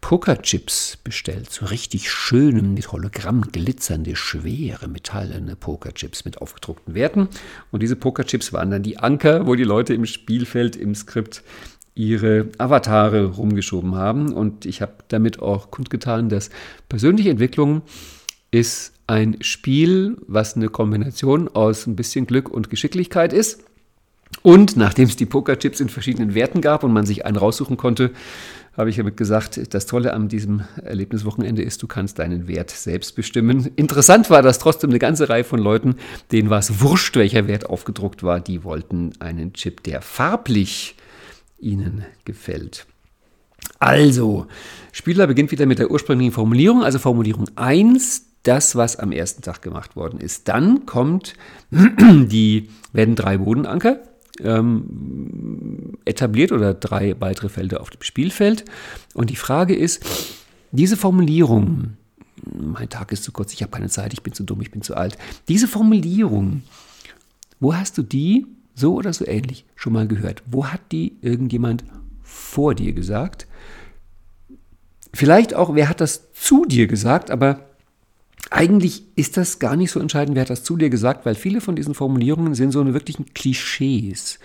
[0.00, 7.28] Pokerchips bestellt, so richtig schöne, mit Hologramm glitzernde, schwere, metallene Pokerchips mit aufgedruckten Werten.
[7.70, 11.42] Und diese Pokerchips waren dann die Anker, wo die Leute im Spielfeld, im Skript
[11.94, 14.32] ihre Avatare rumgeschoben haben.
[14.32, 16.50] Und ich habe damit auch kundgetan, dass
[16.88, 17.82] persönliche Entwicklung
[18.50, 23.64] ist ein Spiel, was eine Kombination aus ein bisschen Glück und Geschicklichkeit ist.
[24.42, 28.12] Und nachdem es die Pokerchips in verschiedenen Werten gab und man sich einen raussuchen konnte,
[28.76, 33.16] habe ich damit gesagt, das Tolle an diesem Erlebniswochenende ist, du kannst deinen Wert selbst
[33.16, 33.70] bestimmen.
[33.74, 35.96] Interessant war, dass trotzdem eine ganze Reihe von Leuten,
[36.30, 40.94] denen war es wurscht, welcher Wert aufgedruckt war, die wollten einen Chip, der farblich
[41.58, 42.86] ihnen gefällt.
[43.80, 44.46] Also,
[44.92, 49.60] Spieler beginnt wieder mit der ursprünglichen Formulierung, also Formulierung 1, das, was am ersten Tag
[49.60, 50.46] gemacht worden ist.
[50.46, 51.34] Dann kommt
[51.70, 54.00] die, werden drei Bodenanker
[54.42, 58.64] ähm, etabliert oder drei weitere Felder auf dem Spielfeld.
[59.14, 60.04] Und die Frage ist,
[60.72, 61.96] diese Formulierung,
[62.44, 64.82] mein Tag ist zu kurz, ich habe keine Zeit, ich bin zu dumm, ich bin
[64.82, 65.16] zu alt.
[65.48, 66.62] Diese Formulierung,
[67.60, 70.42] wo hast du die so oder so ähnlich schon mal gehört?
[70.46, 71.84] Wo hat die irgendjemand
[72.22, 73.46] vor dir gesagt?
[75.14, 77.67] Vielleicht auch, wer hat das zu dir gesagt, aber
[78.50, 81.60] eigentlich ist das gar nicht so entscheidend, wer hat das zu dir gesagt, weil viele
[81.60, 84.38] von diesen Formulierungen sind so eine wirklichen Klischees.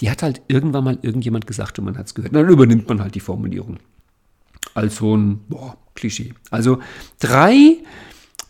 [0.00, 2.34] Die hat halt irgendwann mal irgendjemand gesagt und man hat es gehört.
[2.34, 3.78] Dann übernimmt man halt die Formulierung.
[4.74, 6.34] Als so ein boah, Klischee.
[6.50, 6.80] Also
[7.18, 7.78] drei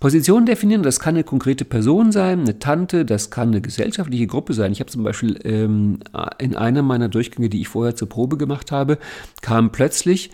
[0.00, 4.52] Positionen definieren, das kann eine konkrete Person sein, eine Tante, das kann eine gesellschaftliche Gruppe
[4.52, 4.72] sein.
[4.72, 6.00] Ich habe zum Beispiel ähm,
[6.38, 8.98] in einer meiner Durchgänge, die ich vorher zur Probe gemacht habe,
[9.40, 10.30] kam plötzlich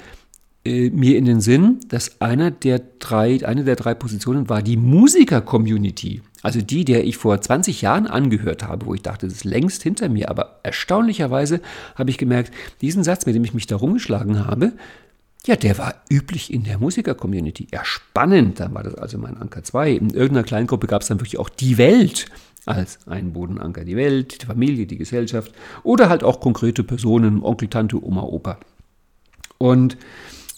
[0.65, 4.77] äh, mir in den Sinn, dass einer der drei, eine der drei Positionen war die
[4.77, 6.23] Musiker-Community.
[6.43, 9.83] Also die, der ich vor 20 Jahren angehört habe, wo ich dachte, das ist längst
[9.83, 10.29] hinter mir.
[10.29, 11.61] Aber erstaunlicherweise
[11.95, 14.73] habe ich gemerkt, diesen Satz, mit dem ich mich da rumgeschlagen habe,
[15.45, 17.67] ja, der war üblich in der Musiker-Community.
[17.73, 18.61] Ja, spannend.
[18.61, 19.91] Dann war das also mein Anker 2.
[19.91, 22.27] In irgendeiner Kleingruppe gab es dann wirklich auch die Welt
[22.67, 23.85] als einen Bodenanker.
[23.85, 25.53] Die Welt, die Familie, die Gesellschaft
[25.83, 28.61] oder halt auch konkrete Personen, Onkel, Tante, Oma, Opa.
[29.59, 29.97] Und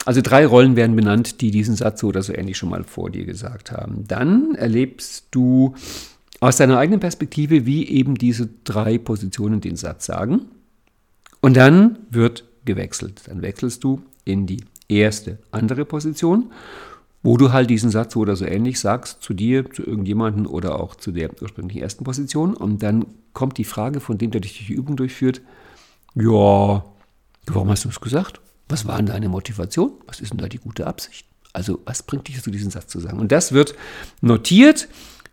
[0.05, 3.11] also drei Rollen werden benannt, die diesen Satz so oder so ähnlich schon mal vor
[3.11, 4.05] dir gesagt haben.
[4.07, 5.75] Dann erlebst du
[6.41, 10.43] aus deiner eigenen Perspektive, wie eben diese drei Positionen den Satz sagen.
[11.41, 13.23] Und dann wird gewechselt.
[13.27, 16.53] Dann wechselst du in die erste andere Position,
[17.23, 20.79] wo du halt diesen Satz so oder so ähnlich sagst zu dir, zu irgendjemandem oder
[20.79, 22.55] auch zu der ursprünglichen ersten Position.
[22.55, 25.41] Und dann kommt die Frage, von dem der dich die Übung durchführt,
[26.15, 26.85] ja,
[27.47, 28.41] warum hast du es gesagt?
[28.69, 29.93] Was war denn deine Motivation?
[30.07, 31.27] Was ist denn da die gute Absicht?
[31.53, 33.21] Also, was bringt dich dazu, diesen Satz zu sagen?
[33.21, 33.75] Und das wird
[34.21, 34.89] notiert,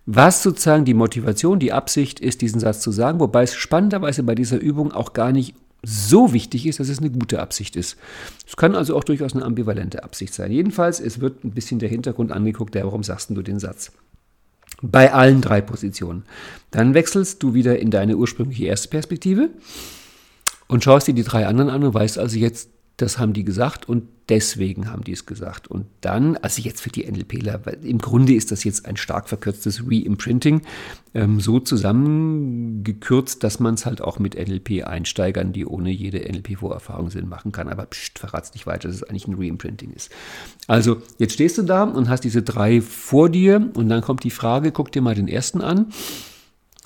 [0.06, 4.36] was sozusagen die Motivation, die Absicht ist, diesen Satz zu sagen, wobei es spannenderweise bei
[4.36, 7.98] dieser Übung auch gar nicht so wichtig ist, dass es eine gute Absicht ist.
[8.48, 10.52] Es kann also auch durchaus eine ambivalente Absicht sein.
[10.52, 13.92] Jedenfalls, es wird ein bisschen der Hintergrund angeguckt, der, warum sagst du den Satz?
[14.84, 16.24] Bei allen drei Positionen.
[16.70, 19.50] Dann wechselst du wieder in deine ursprüngliche erste Perspektive
[20.68, 22.70] und schaust dir die drei anderen an und weißt also jetzt,
[23.02, 25.68] das haben die gesagt und deswegen haben die es gesagt.
[25.68, 29.28] Und dann, also jetzt für die NLPler, weil im Grunde ist das jetzt ein stark
[29.28, 30.62] verkürztes Reimprinting,
[31.14, 37.30] ähm, so zusammengekürzt, dass man es halt auch mit NLP-Einsteigern, die ohne jede NLP-Vorerfahrung sind,
[37.30, 37.68] machen kann.
[37.68, 40.12] Aber pst, verrat's nicht weiter, dass es eigentlich ein Reimprinting ist.
[40.68, 44.32] Also, jetzt stehst du da und hast diese drei vor dir und dann kommt die
[44.32, 45.88] Frage, guck dir mal den ersten an.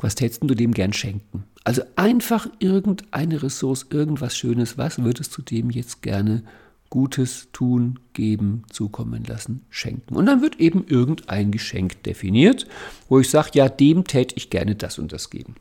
[0.02, 1.45] Was tätest du dem gern schenken?
[1.66, 6.44] Also einfach irgendeine Ressource, irgendwas Schönes, was würdest du dem jetzt gerne
[6.92, 10.16] Gutes tun, geben, zukommen lassen, schenken?
[10.16, 12.68] Und dann wird eben irgendein Geschenk definiert,
[13.10, 15.56] wo ich sage, ja, dem täte ich gerne das und das geben.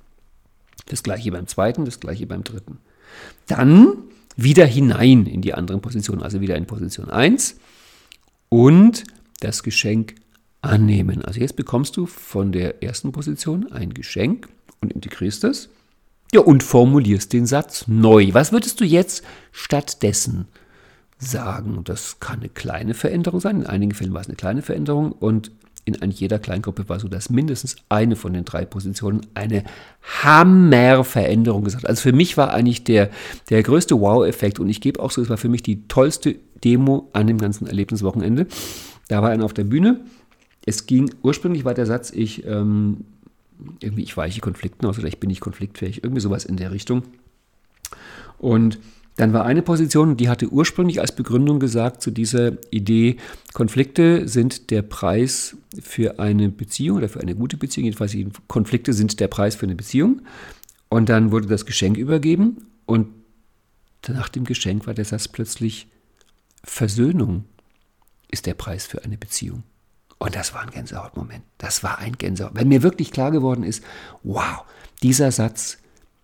[0.86, 2.76] Das gleiche beim zweiten, das gleiche beim dritten.
[3.46, 3.94] Dann
[4.36, 7.56] wieder hinein in die anderen Positionen, also wieder in Position 1
[8.50, 9.04] und
[9.40, 10.16] das Geschenk
[10.60, 11.22] annehmen.
[11.22, 14.50] Also jetzt bekommst du von der ersten Position ein Geschenk
[14.82, 15.70] und integrierst das
[16.32, 18.30] ja, und formulierst den Satz neu.
[18.32, 19.22] Was würdest du jetzt
[19.52, 20.46] stattdessen
[21.18, 21.80] sagen?
[21.84, 23.60] Das kann eine kleine Veränderung sein.
[23.60, 25.52] In einigen Fällen war es eine kleine Veränderung und
[25.86, 29.64] in jeder Kleingruppe war so, dass mindestens eine von den drei Positionen eine
[30.22, 31.90] Hammerveränderung gesagt hat.
[31.90, 33.10] Also für mich war eigentlich der,
[33.50, 37.10] der größte Wow-Effekt und ich gebe auch so, es war für mich die tollste Demo
[37.12, 38.46] an dem ganzen Erlebniswochenende.
[39.08, 40.00] Da war einer auf der Bühne.
[40.64, 43.04] Es ging, ursprünglich war der Satz, ich ähm,
[43.80, 47.02] irgendwie ich weiche Konflikten aus oder ich bin nicht konfliktfähig, irgendwie sowas in der Richtung.
[48.38, 48.78] Und
[49.16, 53.16] dann war eine Position, die hatte ursprünglich als Begründung gesagt zu dieser Idee,
[53.52, 57.84] Konflikte sind der Preis für eine Beziehung oder für eine gute Beziehung.
[57.84, 58.16] Jedenfalls
[58.48, 60.22] Konflikte sind der Preis für eine Beziehung.
[60.88, 63.08] Und dann wurde das Geschenk übergeben und
[64.08, 65.86] nach dem Geschenk war der Satz plötzlich,
[66.62, 67.44] Versöhnung
[68.30, 69.62] ist der Preis für eine Beziehung.
[70.24, 71.42] Und das war ein Gänsehautmoment.
[71.58, 72.52] Das war ein Gänsehaut.
[72.54, 73.84] Weil mir wirklich klar geworden ist,
[74.22, 74.64] wow,
[75.02, 75.76] dieser Satz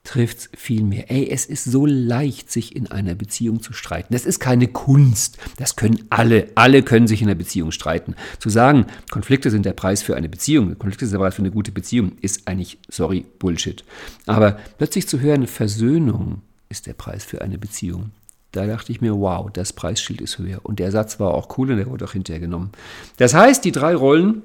[0.05, 1.11] trifft viel mehr.
[1.11, 4.15] Ey, es ist so leicht, sich in einer Beziehung zu streiten.
[4.15, 5.37] Das ist keine Kunst.
[5.59, 6.49] Das können alle.
[6.55, 8.15] Alle können sich in einer Beziehung streiten.
[8.39, 11.51] Zu sagen, Konflikte sind der Preis für eine Beziehung, Konflikte sind der Preis für eine
[11.51, 13.85] gute Beziehung, ist eigentlich, sorry, Bullshit.
[14.25, 16.41] Aber plötzlich zu hören, Versöhnung
[16.71, 18.13] ist der Preis für eine Beziehung.
[18.53, 20.61] Da dachte ich mir, wow, das Preisschild ist höher.
[20.63, 22.71] Und der Satz war auch cool und der wurde auch hinterher genommen.
[23.17, 24.43] Das heißt, die drei Rollen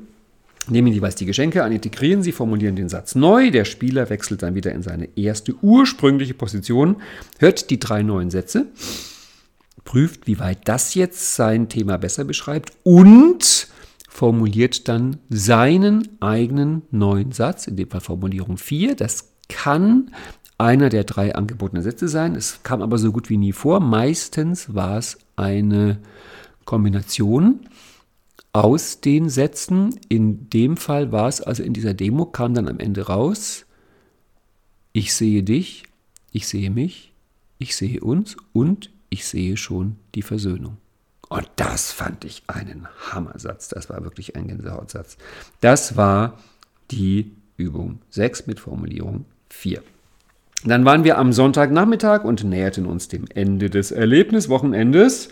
[0.67, 3.51] nehmen jeweils die Geschenke an, integrieren sie, formulieren den Satz neu.
[3.51, 6.97] Der Spieler wechselt dann wieder in seine erste ursprüngliche Position,
[7.39, 8.67] hört die drei neuen Sätze,
[9.83, 13.67] prüft, wie weit das jetzt sein Thema besser beschreibt und
[14.09, 18.95] formuliert dann seinen eigenen neuen Satz, in dem Fall Formulierung 4.
[18.95, 20.11] Das kann
[20.57, 22.35] einer der drei angebotenen Sätze sein.
[22.35, 23.79] Es kam aber so gut wie nie vor.
[23.79, 25.99] Meistens war es eine
[26.65, 27.67] Kombination
[28.53, 29.99] aus den Sätzen.
[30.07, 33.65] In dem Fall war es also in dieser Demo, kam dann am Ende raus,
[34.93, 35.83] ich sehe dich,
[36.31, 37.11] ich sehe mich,
[37.59, 40.77] ich sehe uns und ich sehe schon die Versöhnung.
[41.27, 43.67] Und das fand ich einen Hammersatz.
[43.67, 45.17] Das war wirklich ein Gänsehautsatz.
[45.59, 46.39] Das war
[46.91, 49.83] die Übung 6 mit Formulierung 4.
[50.65, 55.29] Dann waren wir am Sonntagnachmittag und näherten uns dem Ende des Erlebniswochenendes.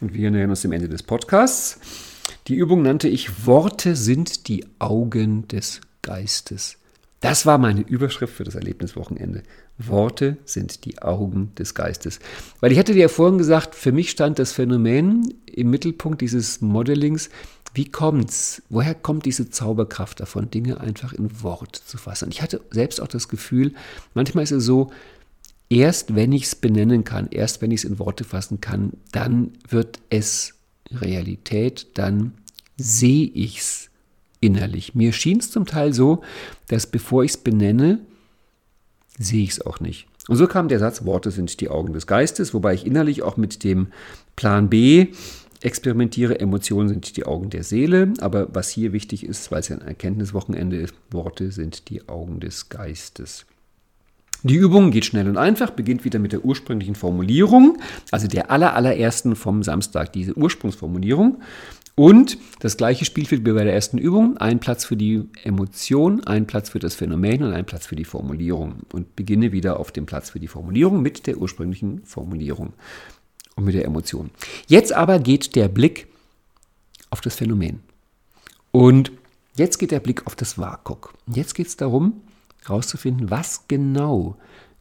[0.00, 1.78] Und wir nähern uns dem Ende des Podcasts.
[2.48, 6.78] Die Übung nannte ich Worte sind die Augen des Geistes.
[7.20, 9.42] Das war meine Überschrift für das Erlebniswochenende.
[9.76, 12.18] Worte sind die Augen des Geistes.
[12.60, 16.62] Weil ich hatte dir ja vorhin gesagt, für mich stand das Phänomen im Mittelpunkt dieses
[16.62, 17.28] Modellings,
[17.74, 18.62] wie kommt's?
[18.68, 22.30] Woher kommt diese Zauberkraft davon, Dinge einfach in Wort zu fassen?
[22.30, 23.74] Ich hatte selbst auch das Gefühl,
[24.14, 24.90] manchmal ist es so,
[25.68, 29.52] erst wenn ich es benennen kann, erst wenn ich es in Worte fassen kann, dann
[29.68, 30.54] wird es
[30.90, 32.32] Realität, dann
[32.76, 33.90] sehe ich es
[34.40, 34.94] innerlich.
[34.94, 36.22] Mir schien es zum Teil so,
[36.68, 38.00] dass bevor ich es benenne,
[39.18, 40.06] sehe ich es auch nicht.
[40.28, 43.36] Und so kam der Satz, Worte sind die Augen des Geistes, wobei ich innerlich auch
[43.36, 43.88] mit dem
[44.36, 45.08] Plan B
[45.62, 49.76] experimentiere, Emotionen sind die Augen der Seele, aber was hier wichtig ist, weil es ja
[49.76, 53.46] ein Erkenntniswochenende ist, Worte sind die Augen des Geistes.
[54.42, 57.78] Die Übung geht schnell und einfach, beginnt wieder mit der ursprünglichen Formulierung,
[58.10, 61.42] also der allerallerersten vom Samstag, diese Ursprungsformulierung.
[61.94, 64.38] Und das gleiche Spielfeld wie bei der ersten Übung.
[64.38, 68.06] Ein Platz für die Emotion, ein Platz für das Phänomen und ein Platz für die
[68.06, 68.76] Formulierung.
[68.94, 72.72] Und beginne wieder auf dem Platz für die Formulierung mit der ursprünglichen Formulierung
[73.60, 74.30] und mit der Emotion.
[74.66, 76.08] Jetzt aber geht der Blick
[77.10, 77.80] auf das Phänomen.
[78.72, 79.12] Und
[79.56, 81.14] jetzt geht der Blick auf das WAKOK.
[81.26, 82.22] Jetzt geht es darum,
[82.64, 84.36] herauszufinden, was genau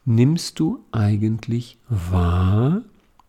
[0.05, 2.81] nimmst du eigentlich wahr,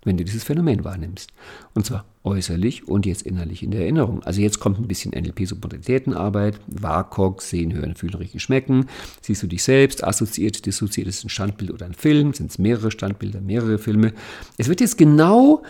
[0.05, 1.30] wenn du dieses Phänomen wahrnimmst.
[1.74, 4.23] Und zwar äußerlich und jetzt innerlich in der Erinnerung.
[4.25, 8.87] Also jetzt kommt ein bisschen NLP-Submodalitätenarbeit, WAKOK, sehen, hören, fühlen, riechen, schmecken.
[9.23, 12.91] Siehst du dich selbst, assoziiert, dissoziiert, ist ein Standbild oder ein Film, sind es mehrere
[12.91, 14.12] Standbilder, mehrere Filme.
[14.59, 15.62] Es wird jetzt genau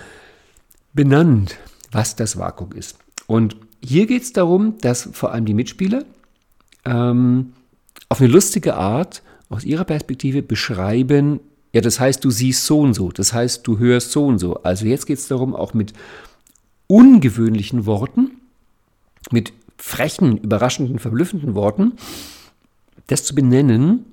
[0.93, 1.57] benannt,
[1.93, 2.99] was das WAKOK ist.
[3.29, 6.05] Und hier geht es darum, dass vor allem die Mitspieler
[6.85, 7.53] ähm,
[8.09, 11.41] auf eine lustige Art aus ihrer Perspektive beschreiben,
[11.73, 14.57] ja, das heißt, du siehst so und so, das heißt, du hörst so und so.
[14.63, 15.93] Also jetzt geht es darum, auch mit
[16.91, 18.32] ungewöhnlichen Worten,
[19.30, 21.93] mit frechen, überraschenden, verblüffenden Worten,
[23.07, 24.05] das zu benennen,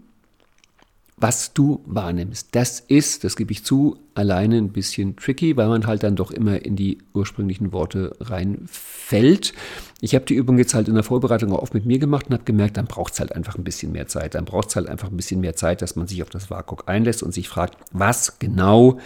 [1.18, 2.50] was du wahrnimmst.
[2.52, 6.30] Das ist, das gebe ich zu, alleine ein bisschen tricky, weil man halt dann doch
[6.30, 9.54] immer in die ursprünglichen Worte reinfällt.
[10.00, 12.34] Ich habe die Übung jetzt halt in der Vorbereitung auch oft mit mir gemacht und
[12.34, 14.36] habe gemerkt, dann braucht es halt einfach ein bisschen mehr Zeit.
[14.36, 16.84] Dann braucht es halt einfach ein bisschen mehr Zeit, dass man sich auf das WAKOK
[16.86, 19.00] einlässt und sich fragt, was genau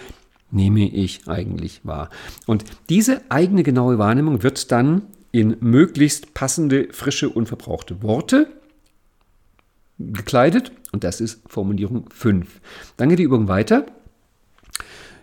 [0.52, 2.10] nehme ich eigentlich wahr?
[2.46, 8.48] Und diese eigene genaue Wahrnehmung wird dann in möglichst passende, frische, unverbrauchte Worte
[9.98, 12.60] gekleidet und das ist Formulierung 5.
[12.96, 13.86] Dann geht die Übung weiter.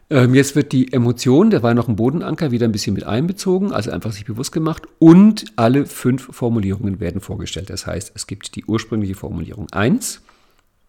[0.09, 3.71] Ähm, jetzt wird die Emotion, der war noch ein Bodenanker, wieder ein bisschen mit einbezogen,
[3.71, 7.69] also einfach sich bewusst gemacht und alle fünf Formulierungen werden vorgestellt.
[7.69, 10.21] Das heißt, es gibt die ursprüngliche Formulierung 1,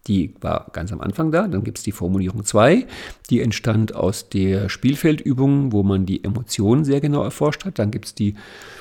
[0.07, 1.46] die war ganz am Anfang da.
[1.46, 2.86] Dann gibt es die Formulierung 2,
[3.28, 7.78] die entstand aus der Spielfeldübung, wo man die Emotionen sehr genau erforscht hat.
[7.78, 8.34] Dann gibt es die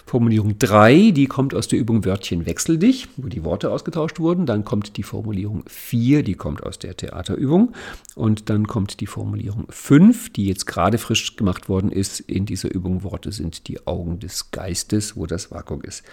[0.06, 4.46] Formulierung 3, die kommt aus der Übung Wörtchen wechsel dich, wo die Worte ausgetauscht wurden.
[4.46, 7.74] Dann kommt die Formulierung 4, die kommt aus der Theaterübung.
[8.16, 12.74] Und dann kommt die Formulierung 5, die jetzt gerade frisch gemacht worden ist in dieser
[12.74, 16.04] Übung Worte sind die Augen des Geistes, wo das Vakuum ist.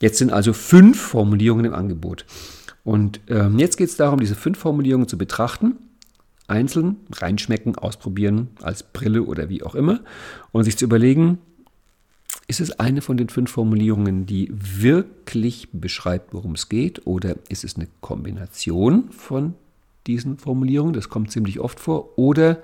[0.00, 2.24] Jetzt sind also fünf Formulierungen im Angebot.
[2.84, 5.76] Und ähm, jetzt geht es darum, diese fünf Formulierungen zu betrachten,
[6.46, 10.00] einzeln reinschmecken, ausprobieren, als Brille oder wie auch immer,
[10.52, 11.38] und sich zu überlegen,
[12.46, 17.64] ist es eine von den fünf Formulierungen, die wirklich beschreibt, worum es geht, oder ist
[17.64, 19.54] es eine Kombination von
[20.06, 20.92] diesen Formulierungen?
[20.92, 22.18] Das kommt ziemlich oft vor.
[22.18, 22.60] Oder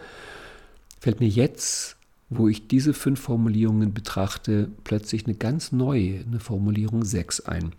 [0.99, 1.97] fällt mir jetzt,
[2.31, 7.73] wo ich diese fünf Formulierungen betrachte, plötzlich eine ganz neue, eine Formulierung 6 ein.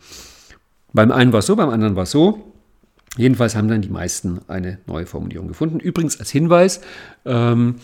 [0.94, 2.54] Beim einen war es so, beim anderen war es so.
[3.18, 5.80] Jedenfalls haben dann die meisten eine neue Formulierung gefunden.
[5.80, 6.82] Übrigens als Hinweis,
[7.26, 7.76] ähm,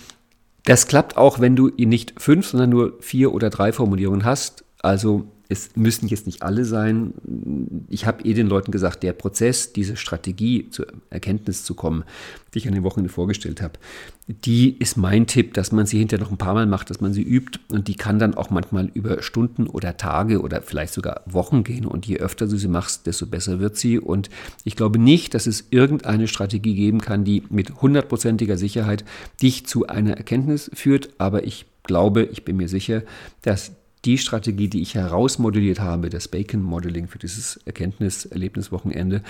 [0.65, 4.63] das klappt auch, wenn du nicht fünf, sondern nur vier oder drei Formulierungen hast.
[4.81, 7.13] Also es müssen jetzt nicht alle sein.
[7.89, 12.03] Ich habe eh den Leuten gesagt, der Prozess, diese Strategie zur Erkenntnis zu kommen,
[12.53, 13.73] die ich an den Wochenende vorgestellt habe,
[14.27, 17.13] die ist mein Tipp, dass man sie hinterher noch ein paar Mal macht, dass man
[17.13, 17.59] sie übt.
[17.69, 21.85] Und die kann dann auch manchmal über Stunden oder Tage oder vielleicht sogar Wochen gehen.
[21.85, 23.99] Und je öfter du sie machst, desto besser wird sie.
[23.99, 24.29] Und
[24.63, 29.03] ich glaube nicht, dass es irgendeine Strategie geben kann, die mit hundertprozentiger Sicherheit
[29.41, 33.03] dich zu einer Erkenntnis führt, aber ich glaube, ich bin mir sicher,
[33.41, 33.73] dass
[34.05, 39.21] die Strategie, die ich herausmodelliert habe, das Bacon-Modeling für dieses Erkenntnis-Erlebniswochenende,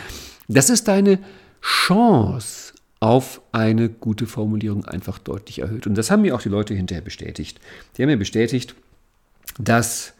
[0.47, 1.19] das ist deine
[1.61, 5.87] Chance auf eine gute Formulierung einfach deutlich erhöht.
[5.87, 7.59] Und das haben mir auch die Leute hinterher bestätigt.
[7.97, 8.75] Die haben mir bestätigt,
[9.59, 10.13] dass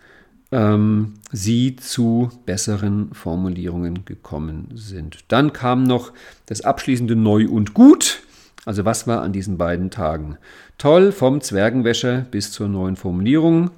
[0.51, 5.23] ähm, sie zu besseren Formulierungen gekommen sind.
[5.29, 6.11] Dann kam noch
[6.45, 8.21] das abschließende Neu und Gut.
[8.65, 10.37] Also was war an diesen beiden Tagen
[10.77, 13.71] toll, vom Zwergenwäscher bis zur neuen Formulierung.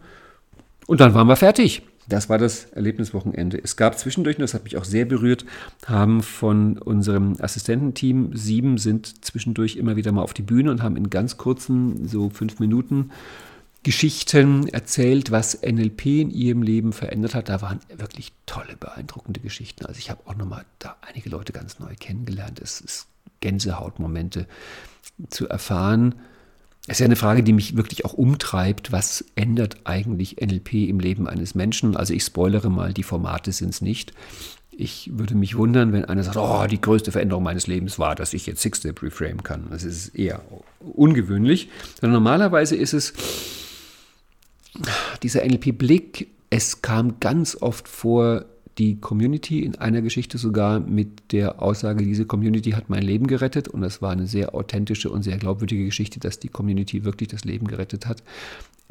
[0.88, 1.82] Und dann waren wir fertig.
[2.08, 3.60] Das war das Erlebniswochenende.
[3.64, 5.44] Es gab zwischendurch, das hat mich auch sehr berührt,
[5.88, 10.98] haben von unserem Assistententeam sieben sind zwischendurch immer wieder mal auf die Bühne und haben
[10.98, 13.10] in ganz kurzen, so fünf Minuten
[13.82, 17.50] Geschichten erzählt, was NLP in ihrem Leben verändert hat.
[17.50, 19.86] Da waren wirklich tolle, beeindruckende Geschichten.
[19.86, 22.60] Also ich habe auch nochmal da einige Leute ganz neu kennengelernt.
[22.60, 23.08] Es ist
[23.42, 24.48] Gänsehautmomente
[25.30, 26.16] zu erfahren,
[26.88, 28.92] ist ja eine Frage, die mich wirklich auch umtreibt.
[28.92, 31.98] Was ändert eigentlich NLP im Leben eines Menschen?
[31.98, 34.14] Also ich spoilere mal, die Formate sind es nicht.
[34.78, 38.34] Ich würde mich wundern, wenn einer sagt, oh, die größte Veränderung meines Lebens war, dass
[38.34, 39.68] ich jetzt Six-Step Reframe kann.
[39.72, 40.42] Das ist eher
[40.80, 41.70] ungewöhnlich.
[42.00, 43.14] Sondern normalerweise ist es
[45.24, 46.28] dieser NLP-Blick.
[46.50, 48.46] Es kam ganz oft vor,
[48.78, 53.68] die Community in einer Geschichte sogar mit der Aussage, diese Community hat mein Leben gerettet.
[53.68, 57.46] Und das war eine sehr authentische und sehr glaubwürdige Geschichte, dass die Community wirklich das
[57.46, 58.22] Leben gerettet hat.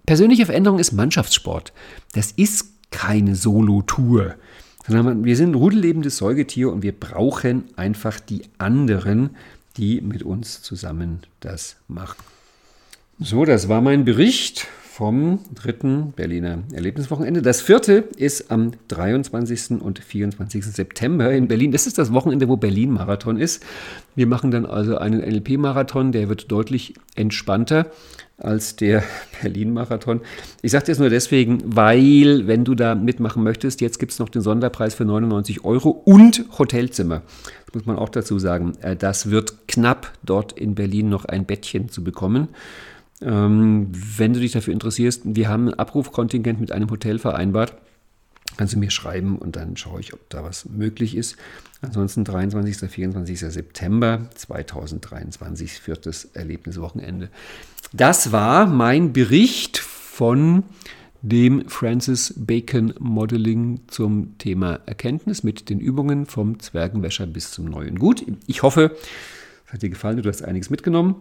[0.07, 1.73] Persönliche Veränderung ist Mannschaftssport.
[2.13, 4.35] Das ist keine Solo-Tour.
[4.87, 9.31] Sondern wir sind rudellebendes Säugetier und wir brauchen einfach die anderen,
[9.77, 12.23] die mit uns zusammen das machen.
[13.19, 14.67] So, das war mein Bericht
[14.97, 17.43] vom dritten Berliner Erlebniswochenende.
[17.43, 19.83] Das vierte ist am 23.
[19.83, 20.65] und 24.
[20.65, 21.73] September in Berlin.
[21.73, 23.65] Das ist das Wochenende, wo Berlin-Marathon ist.
[24.15, 27.91] Wir machen dann also einen NLP-Marathon, der wird deutlich entspannter
[28.39, 29.03] als der
[29.43, 30.21] Berlin-Marathon.
[30.63, 34.29] Ich sage das nur deswegen, weil, wenn du da mitmachen möchtest, jetzt gibt es noch
[34.29, 37.23] den Sonderpreis für 99 Euro und Hotelzimmer.
[37.67, 38.75] Das muss man auch dazu sagen.
[38.81, 42.47] Äh, das wird knapp, dort in Berlin noch ein Bettchen zu bekommen.
[43.23, 47.75] Ähm, wenn du dich dafür interessierst, wir haben ein Abrufkontingent mit einem Hotel vereinbart.
[48.57, 51.37] Kannst du mir schreiben und dann schaue ich, ob da was möglich ist.
[51.81, 52.89] Ansonsten 23.
[52.89, 53.41] 24.
[53.41, 57.31] September 2023, viertes Erlebniswochenende.
[57.93, 60.65] Das war mein Bericht von
[61.23, 67.99] dem Francis Bacon Modeling zum Thema Erkenntnis mit den Übungen vom Zwergenwäscher bis zum neuen
[67.99, 68.25] Gut.
[68.47, 68.95] Ich hoffe,
[69.67, 71.17] es hat dir gefallen, du hast einiges mitgenommen.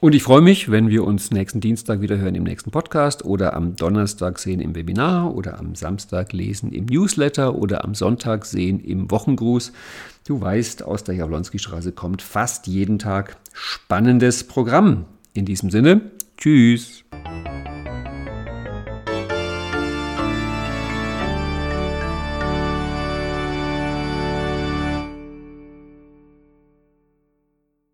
[0.00, 3.54] Und ich freue mich, wenn wir uns nächsten Dienstag wieder hören im nächsten Podcast oder
[3.54, 8.80] am Donnerstag sehen im Webinar oder am Samstag lesen im Newsletter oder am Sonntag sehen
[8.80, 9.72] im Wochengruß.
[10.26, 15.04] Du weißt, aus der Jablonski-Straße kommt fast jeden Tag spannendes Programm.
[15.34, 17.01] In diesem Sinne, tschüss.